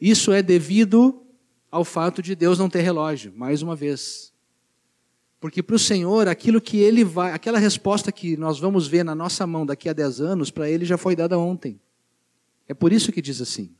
[0.00, 1.22] Isso é devido
[1.70, 4.32] ao fato de Deus não ter relógio, mais uma vez.
[5.40, 9.14] Porque para o Senhor, aquilo que ele vai, aquela resposta que nós vamos ver na
[9.14, 11.80] nossa mão daqui a 10 anos, para ele já foi dada ontem.
[12.68, 13.74] É por isso que diz assim.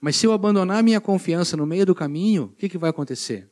[0.00, 3.50] Mas se eu abandonar minha confiança no meio do caminho, o que, que vai acontecer?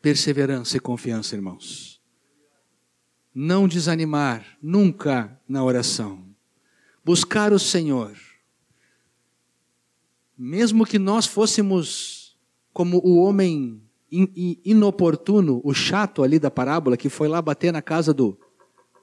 [0.00, 2.00] Perseverança e confiança, irmãos.
[3.34, 6.24] Não desanimar nunca na oração.
[7.04, 8.16] Buscar o Senhor.
[10.38, 12.38] Mesmo que nós fôssemos
[12.72, 18.12] como o homem inoportuno, o chato ali da parábola, que foi lá bater na casa
[18.12, 18.38] do,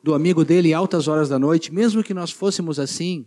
[0.03, 3.26] do amigo dele em altas horas da noite, mesmo que nós fôssemos assim,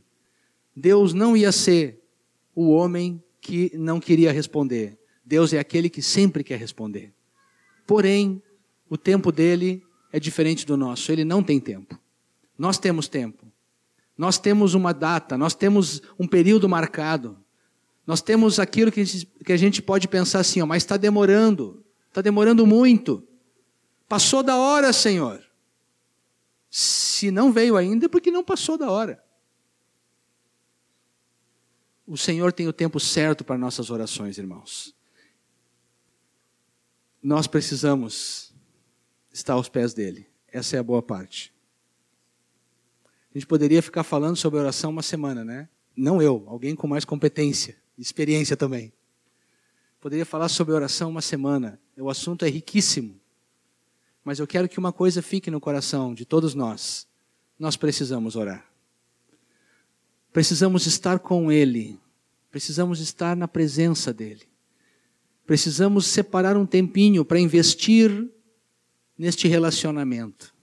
[0.76, 2.00] Deus não ia ser
[2.54, 4.98] o homem que não queria responder.
[5.24, 7.12] Deus é aquele que sempre quer responder.
[7.86, 8.42] Porém,
[8.88, 11.10] o tempo dele é diferente do nosso.
[11.10, 11.98] Ele não tem tempo.
[12.58, 13.50] Nós temos tempo.
[14.16, 17.38] Nós temos uma data, nós temos um período marcado.
[18.06, 22.66] Nós temos aquilo que a gente pode pensar assim, ó, mas está demorando, está demorando
[22.66, 23.26] muito.
[24.08, 25.44] Passou da hora, Senhor.
[26.68, 29.22] Se não veio ainda, é porque não passou da hora.
[32.06, 34.94] O Senhor tem o tempo certo para nossas orações, irmãos
[37.22, 38.52] nós precisamos
[39.32, 40.26] estar aos pés dele.
[40.48, 41.52] Essa é a boa parte.
[43.30, 45.68] A gente poderia ficar falando sobre oração uma semana, né?
[45.96, 48.92] Não eu, alguém com mais competência, experiência também.
[50.00, 51.78] Poderia falar sobre oração uma semana.
[51.96, 53.20] O assunto é riquíssimo.
[54.24, 57.06] Mas eu quero que uma coisa fique no coração de todos nós.
[57.58, 58.64] Nós precisamos orar.
[60.32, 61.98] Precisamos estar com Ele.
[62.50, 64.48] Precisamos estar na presença dEle.
[65.46, 68.30] Precisamos separar um tempinho para investir
[69.18, 70.54] neste relacionamento.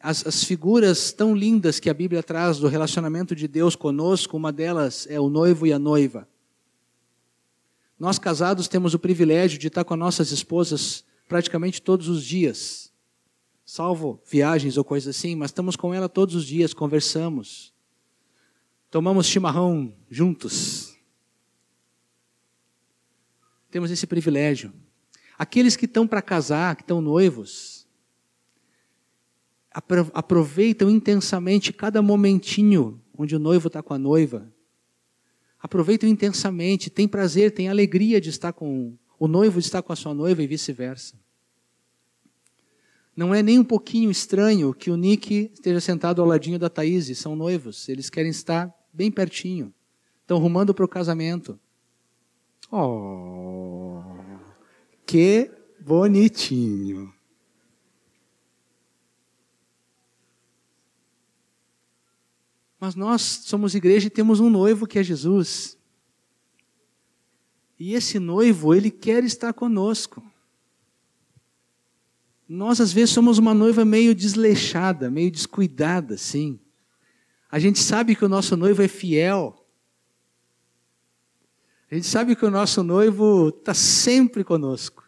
[0.00, 4.52] As, as, figuras tão lindas que a Bíblia traz do relacionamento de Deus conosco, uma
[4.52, 6.28] delas é o noivo e a noiva.
[7.98, 12.92] Nós casados temos o privilégio de estar com nossas esposas praticamente todos os dias,
[13.64, 17.72] salvo viagens ou coisas assim, mas estamos com ela todos os dias, conversamos,
[18.88, 20.96] tomamos chimarrão juntos,
[23.68, 24.72] temos esse privilégio.
[25.36, 27.75] Aqueles que estão para casar, que estão noivos,
[30.14, 34.50] aproveitam intensamente cada momentinho onde o noivo está com a noiva.
[35.58, 39.96] Aproveitam intensamente, tem prazer, tem alegria de estar com o noivo, de estar com a
[39.96, 41.18] sua noiva e vice-versa.
[43.16, 47.16] Não é nem um pouquinho estranho que o Nick esteja sentado ao ladinho da Thaís,
[47.18, 49.72] são noivos, eles querem estar bem pertinho,
[50.20, 51.58] estão rumando para o casamento.
[52.70, 54.02] Oh,
[55.06, 55.50] que
[55.80, 57.15] bonitinho.
[62.86, 65.76] Mas nós somos igreja e temos um noivo que é Jesus.
[67.76, 70.22] E esse noivo, ele quer estar conosco.
[72.48, 76.60] Nós, às vezes, somos uma noiva meio desleixada, meio descuidada, sim.
[77.50, 79.66] A gente sabe que o nosso noivo é fiel.
[81.90, 85.02] A gente sabe que o nosso noivo está sempre conosco.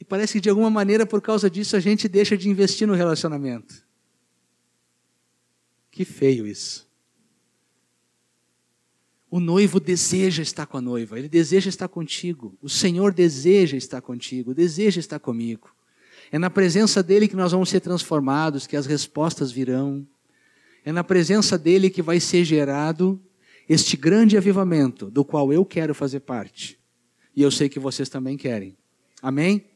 [0.00, 2.94] E parece que de alguma maneira, por causa disso, a gente deixa de investir no
[2.94, 3.91] relacionamento.
[5.92, 6.90] Que feio isso.
[9.30, 12.56] O noivo deseja estar com a noiva, ele deseja estar contigo.
[12.60, 15.70] O Senhor deseja estar contigo, deseja estar comigo.
[16.30, 20.06] É na presença dele que nós vamos ser transformados, que as respostas virão.
[20.84, 23.20] É na presença dele que vai ser gerado
[23.68, 26.78] este grande avivamento do qual eu quero fazer parte.
[27.36, 28.76] E eu sei que vocês também querem.
[29.20, 29.66] Amém?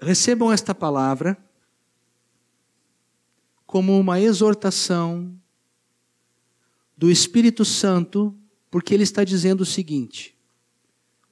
[0.00, 1.36] Recebam esta palavra
[3.70, 5.32] como uma exortação
[6.96, 8.36] do Espírito Santo,
[8.68, 10.36] porque ele está dizendo o seguinte: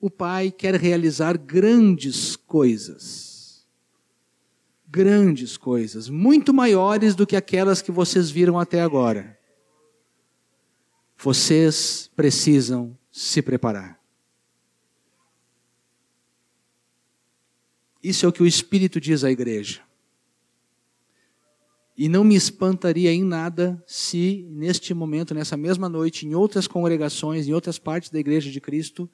[0.00, 3.66] o Pai quer realizar grandes coisas.
[4.86, 9.36] Grandes coisas, muito maiores do que aquelas que vocês viram até agora.
[11.16, 14.00] Vocês precisam se preparar.
[18.00, 19.87] Isso é o que o Espírito diz à igreja.
[21.98, 27.48] E não me espantaria em nada se, neste momento, nessa mesma noite, em outras congregações,
[27.48, 29.10] em outras partes da igreja de Cristo,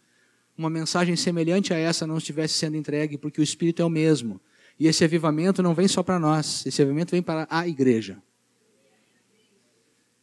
[0.57, 4.39] uma mensagem semelhante a essa não estivesse sendo entregue, porque o Espírito é o mesmo.
[4.79, 8.23] E esse avivamento não vem só para nós, esse avivamento vem para a igreja.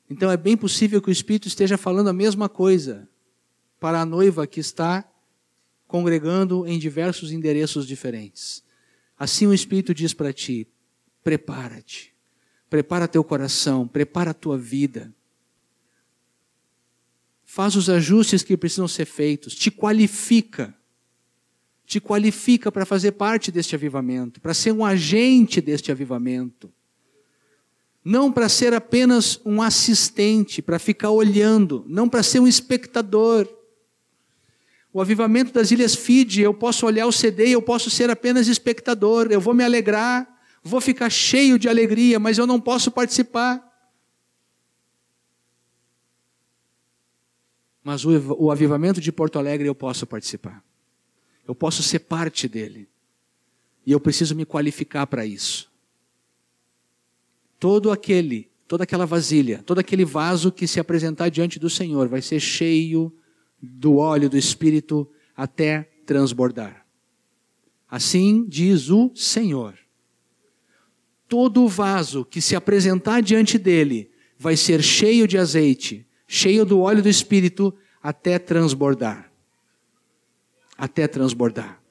[0.07, 3.09] Então é bem possível que o Espírito esteja falando a mesma coisa
[3.79, 5.03] para a noiva que está
[5.87, 8.63] congregando em diversos endereços diferentes.
[9.17, 10.67] Assim o Espírito diz para ti:
[11.23, 12.13] prepara-te,
[12.71, 15.13] prepara teu coração, prepara a tua vida.
[17.43, 20.73] Faz os ajustes que precisam ser feitos, te qualifica.
[21.85, 26.71] Te qualifica para fazer parte deste avivamento, para ser um agente deste avivamento.
[28.05, 33.49] Não para ser apenas um assistente, para ficar olhando, não para ser um espectador.
[34.93, 38.47] O avivamento das Ilhas Fiji, eu posso olhar o CD e eu posso ser apenas
[38.47, 40.30] espectador, eu vou me alegrar,
[40.63, 43.67] vou ficar cheio de alegria, mas eu não posso participar.
[47.83, 50.63] Mas o, o avivamento de Porto Alegre eu posso participar.
[51.47, 52.87] Eu posso ser parte dele.
[53.85, 55.71] E eu preciso me qualificar para isso.
[57.59, 62.21] Todo aquele, toda aquela vasilha, todo aquele vaso que se apresentar diante do Senhor vai
[62.21, 63.11] ser cheio
[63.61, 66.85] do óleo do Espírito até transbordar.
[67.89, 69.80] Assim diz o Senhor.
[71.31, 77.01] Todo vaso que se apresentar diante dele vai ser cheio de azeite, cheio do óleo
[77.01, 77.73] do Espírito
[78.03, 79.31] até transbordar.
[80.77, 81.81] Até transbordar.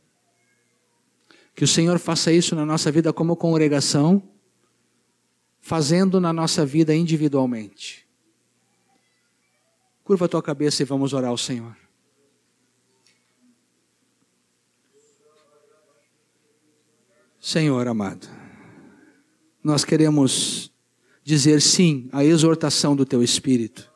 [1.54, 4.22] Que o Senhor faça isso na nossa vida como congregação,
[5.58, 8.06] fazendo na nossa vida individualmente.
[10.04, 11.74] Curva a tua cabeça e vamos orar ao Senhor.
[17.40, 18.39] Senhor amado,
[19.62, 20.72] nós queremos
[21.22, 23.90] dizer sim à exortação do teu Espírito.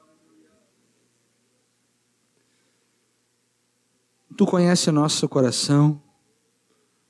[4.36, 6.02] Tu conhece o nosso coração,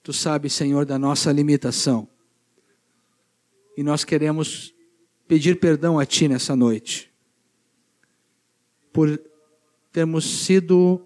[0.02, 2.07] tu sabes, Senhor, da nossa limitação.
[3.76, 4.74] E nós queremos
[5.26, 7.12] pedir perdão a Ti nessa noite
[8.92, 9.20] por
[9.90, 11.05] termos sido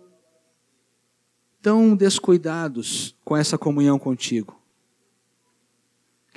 [1.63, 4.58] tão descuidados com essa comunhão contigo.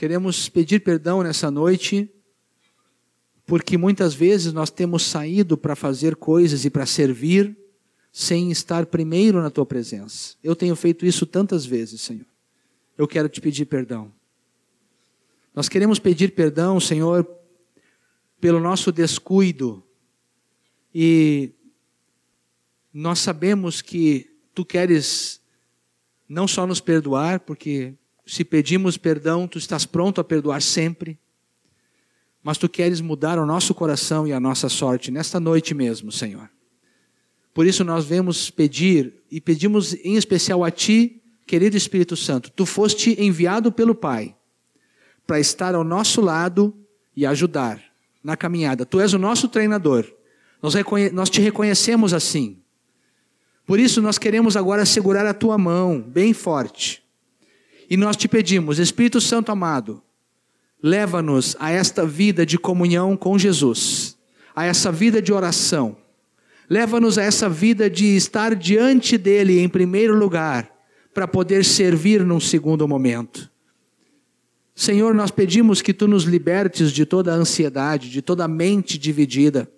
[0.02, 2.12] Queremos pedir perdão nessa noite,
[3.46, 7.56] porque muitas vezes nós temos saído para fazer coisas e para servir
[8.12, 10.36] sem estar primeiro na tua presença.
[10.44, 12.26] Eu tenho feito isso tantas vezes, Senhor.
[12.98, 14.12] Eu quero te pedir perdão.
[15.54, 17.24] Nós queremos pedir perdão, Senhor,
[18.40, 19.84] pelo nosso descuido
[20.96, 21.52] e
[22.92, 25.40] nós sabemos que tu queres
[26.28, 27.94] não só nos perdoar, porque
[28.32, 31.20] se pedimos perdão, tu estás pronto a perdoar sempre,
[32.42, 36.50] mas tu queres mudar o nosso coração e a nossa sorte nesta noite mesmo, Senhor.
[37.54, 42.66] Por isso nós vemos pedir e pedimos em especial a ti, querido Espírito Santo, tu
[42.66, 44.34] foste enviado pelo Pai
[45.28, 46.74] para estar ao nosso lado
[47.14, 47.84] e ajudar
[48.24, 48.86] na caminhada.
[48.86, 50.10] Tu és o nosso treinador.
[50.62, 50.74] Nós,
[51.12, 52.60] nós te reconhecemos assim.
[53.66, 57.01] Por isso nós queremos agora segurar a tua mão bem forte.
[57.92, 60.02] E nós te pedimos, Espírito Santo amado,
[60.82, 64.18] leva-nos a esta vida de comunhão com Jesus,
[64.56, 65.98] a essa vida de oração.
[66.70, 70.72] Leva-nos a essa vida de estar diante dele em primeiro lugar,
[71.14, 73.52] para poder servir num segundo momento.
[74.74, 78.98] Senhor, nós pedimos que tu nos libertes de toda a ansiedade, de toda a mente
[78.98, 79.70] dividida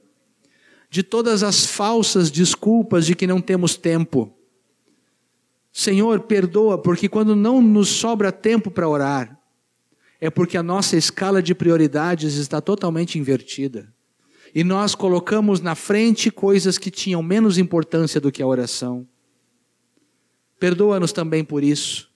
[0.94, 4.31] de todas as falsas desculpas de que não temos tempo.
[5.73, 9.39] Senhor, perdoa, porque quando não nos sobra tempo para orar,
[10.21, 13.91] é porque a nossa escala de prioridades está totalmente invertida.
[14.53, 19.07] E nós colocamos na frente coisas que tinham menos importância do que a oração.
[20.59, 22.07] Perdoa-nos também por isso.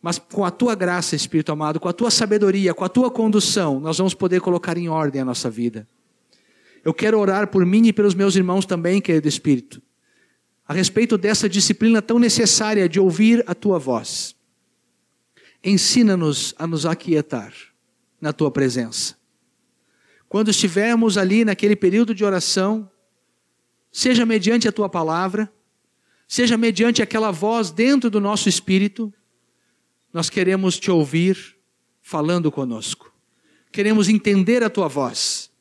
[0.00, 3.80] Mas com a tua graça, Espírito amado, com a tua sabedoria, com a tua condução,
[3.80, 5.88] nós vamos poder colocar em ordem a nossa vida.
[6.84, 9.80] Eu quero orar por mim e pelos meus irmãos também, querido Espírito,
[10.66, 14.34] a respeito dessa disciplina tão necessária de ouvir a tua voz.
[15.62, 17.52] Ensina-nos a nos aquietar
[18.20, 19.16] na tua presença.
[20.28, 22.90] Quando estivermos ali naquele período de oração,
[23.90, 25.52] seja mediante a tua palavra,
[26.26, 29.12] seja mediante aquela voz dentro do nosso espírito,
[30.12, 31.56] nós queremos te ouvir
[32.00, 33.12] falando conosco.
[33.70, 35.52] Queremos entender a tua voz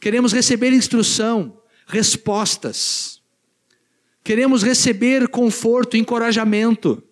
[0.00, 3.17] Queremos receber instrução, respostas.
[4.28, 7.02] Queremos receber conforto, encorajamento.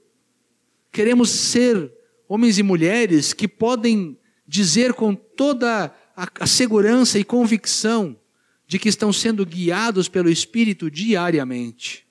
[0.93, 1.91] Queremos ser
[2.29, 8.21] homens e mulheres que podem dizer com toda a, segurança e convicção
[8.67, 12.07] de que estão sendo guiados pelo Espírito diariamente.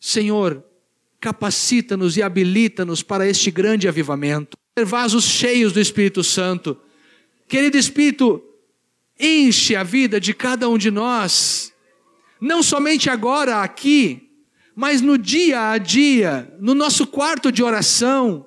[0.00, 0.64] Senhor,
[1.20, 4.58] capacita-nos e habilita-nos para este grande avivamento.
[4.76, 6.76] Ser vasos cheios do Espírito Santo.
[7.46, 8.42] Querido Espírito,
[9.20, 11.69] enche a vida de cada um de nós,
[12.40, 14.28] não somente agora aqui,
[14.74, 18.46] mas no dia a dia, no nosso quarto de oração,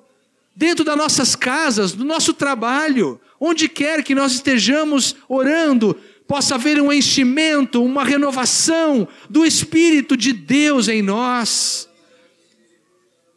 [0.55, 5.95] dentro das nossas casas, no nosso trabalho, onde quer que nós estejamos orando,
[6.27, 11.89] possa haver um enchimento, uma renovação do Espírito de Deus em nós.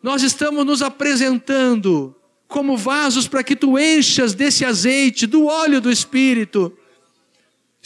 [0.03, 2.15] Nós estamos nos apresentando
[2.47, 6.73] como vasos para que tu enchas desse azeite, do óleo do Espírito.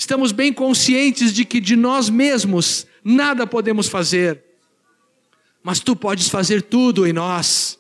[0.01, 4.43] Estamos bem conscientes de que de nós mesmos nada podemos fazer,
[5.63, 7.79] mas tu podes fazer tudo em nós.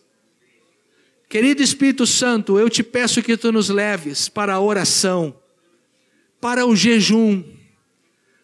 [1.30, 5.34] Querido Espírito Santo, eu te peço que tu nos leves para a oração,
[6.38, 7.42] para o jejum,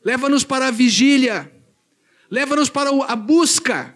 [0.03, 1.53] leva-nos para a vigília,
[2.31, 3.95] leva-nos para a busca,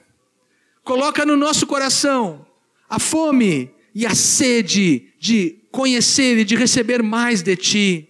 [0.84, 2.46] coloca no nosso coração
[2.86, 8.09] a fome e a sede de conhecer e de receber mais de Ti,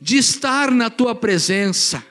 [0.00, 2.04] de estar na Tua presença.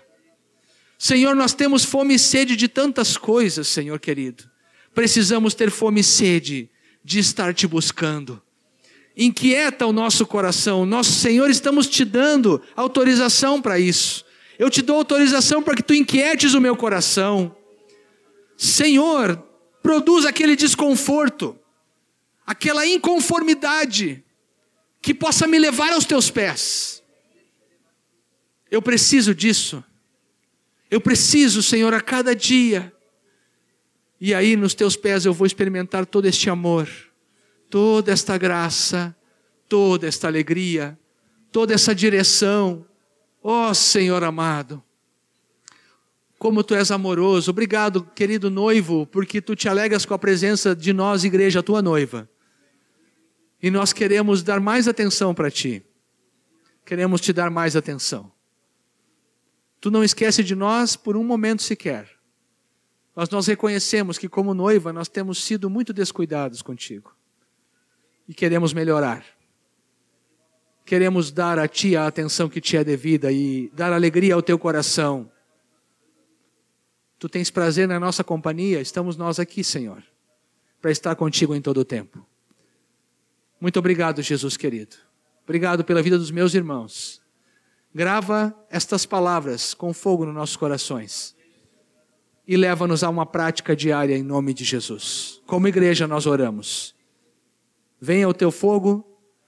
[0.98, 4.50] Senhor, nós temos fome e sede de tantas coisas, Senhor querido.
[4.94, 6.70] Precisamos ter fome e sede
[7.04, 8.42] de estar te buscando.
[9.16, 10.86] Inquieta o nosso coração.
[10.86, 14.26] Nosso Senhor, estamos te dando autorização para isso.
[14.60, 17.56] Eu te dou autorização para que tu inquietes o meu coração.
[18.58, 19.42] Senhor,
[19.84, 21.58] produz aquele desconforto,
[22.46, 24.24] aquela inconformidade
[25.02, 27.04] que possa me levar aos teus pés.
[28.70, 29.84] Eu preciso disso.
[30.90, 32.94] Eu preciso, Senhor, a cada dia
[34.20, 36.90] e aí nos teus pés eu vou experimentar todo este amor,
[37.70, 39.16] toda esta graça,
[39.70, 40.98] toda esta alegria,
[41.52, 42.86] toda essa direção.
[43.44, 44.84] Ó oh, Senhor amado,
[46.40, 47.52] como tu és amoroso.
[47.52, 52.28] Obrigado, querido noivo, porque tu te alegas com a presença de nós, igreja, tua noiva.
[53.62, 55.84] E nós queremos dar mais atenção para ti.
[56.86, 58.32] Queremos te dar mais atenção.
[59.80, 62.10] Tu não esquece de nós por um momento sequer.
[63.16, 67.16] Mas nós reconhecemos que, como noiva, nós temos sido muito descuidados contigo.
[68.28, 69.26] E queremos melhorar.
[70.86, 74.58] Queremos dar a Ti a atenção que te é devida e dar alegria ao Teu
[74.58, 75.32] coração.
[77.20, 80.04] Tu tens prazer na nossa companhia, estamos nós aqui, Senhor,
[80.80, 82.24] para estar contigo em todo o tempo.
[83.60, 84.96] Muito obrigado, Jesus querido.
[85.44, 87.20] Obrigado pela vida dos meus irmãos.
[87.98, 91.36] Grava estas palavras com fogo nos nossos corações
[92.48, 95.42] e leva-nos a uma prática diária em nome de Jesus.
[95.48, 96.94] Como igreja nós oramos.
[98.00, 99.04] Venha o teu fogo,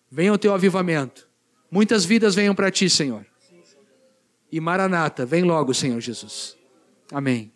[0.09, 1.29] venha o teu avivamento.
[1.69, 3.23] Muitas vidas venham para ti, Senhor.
[4.51, 6.57] E Maranata, vem logo, Senhor Jesus.
[7.11, 7.53] Amém.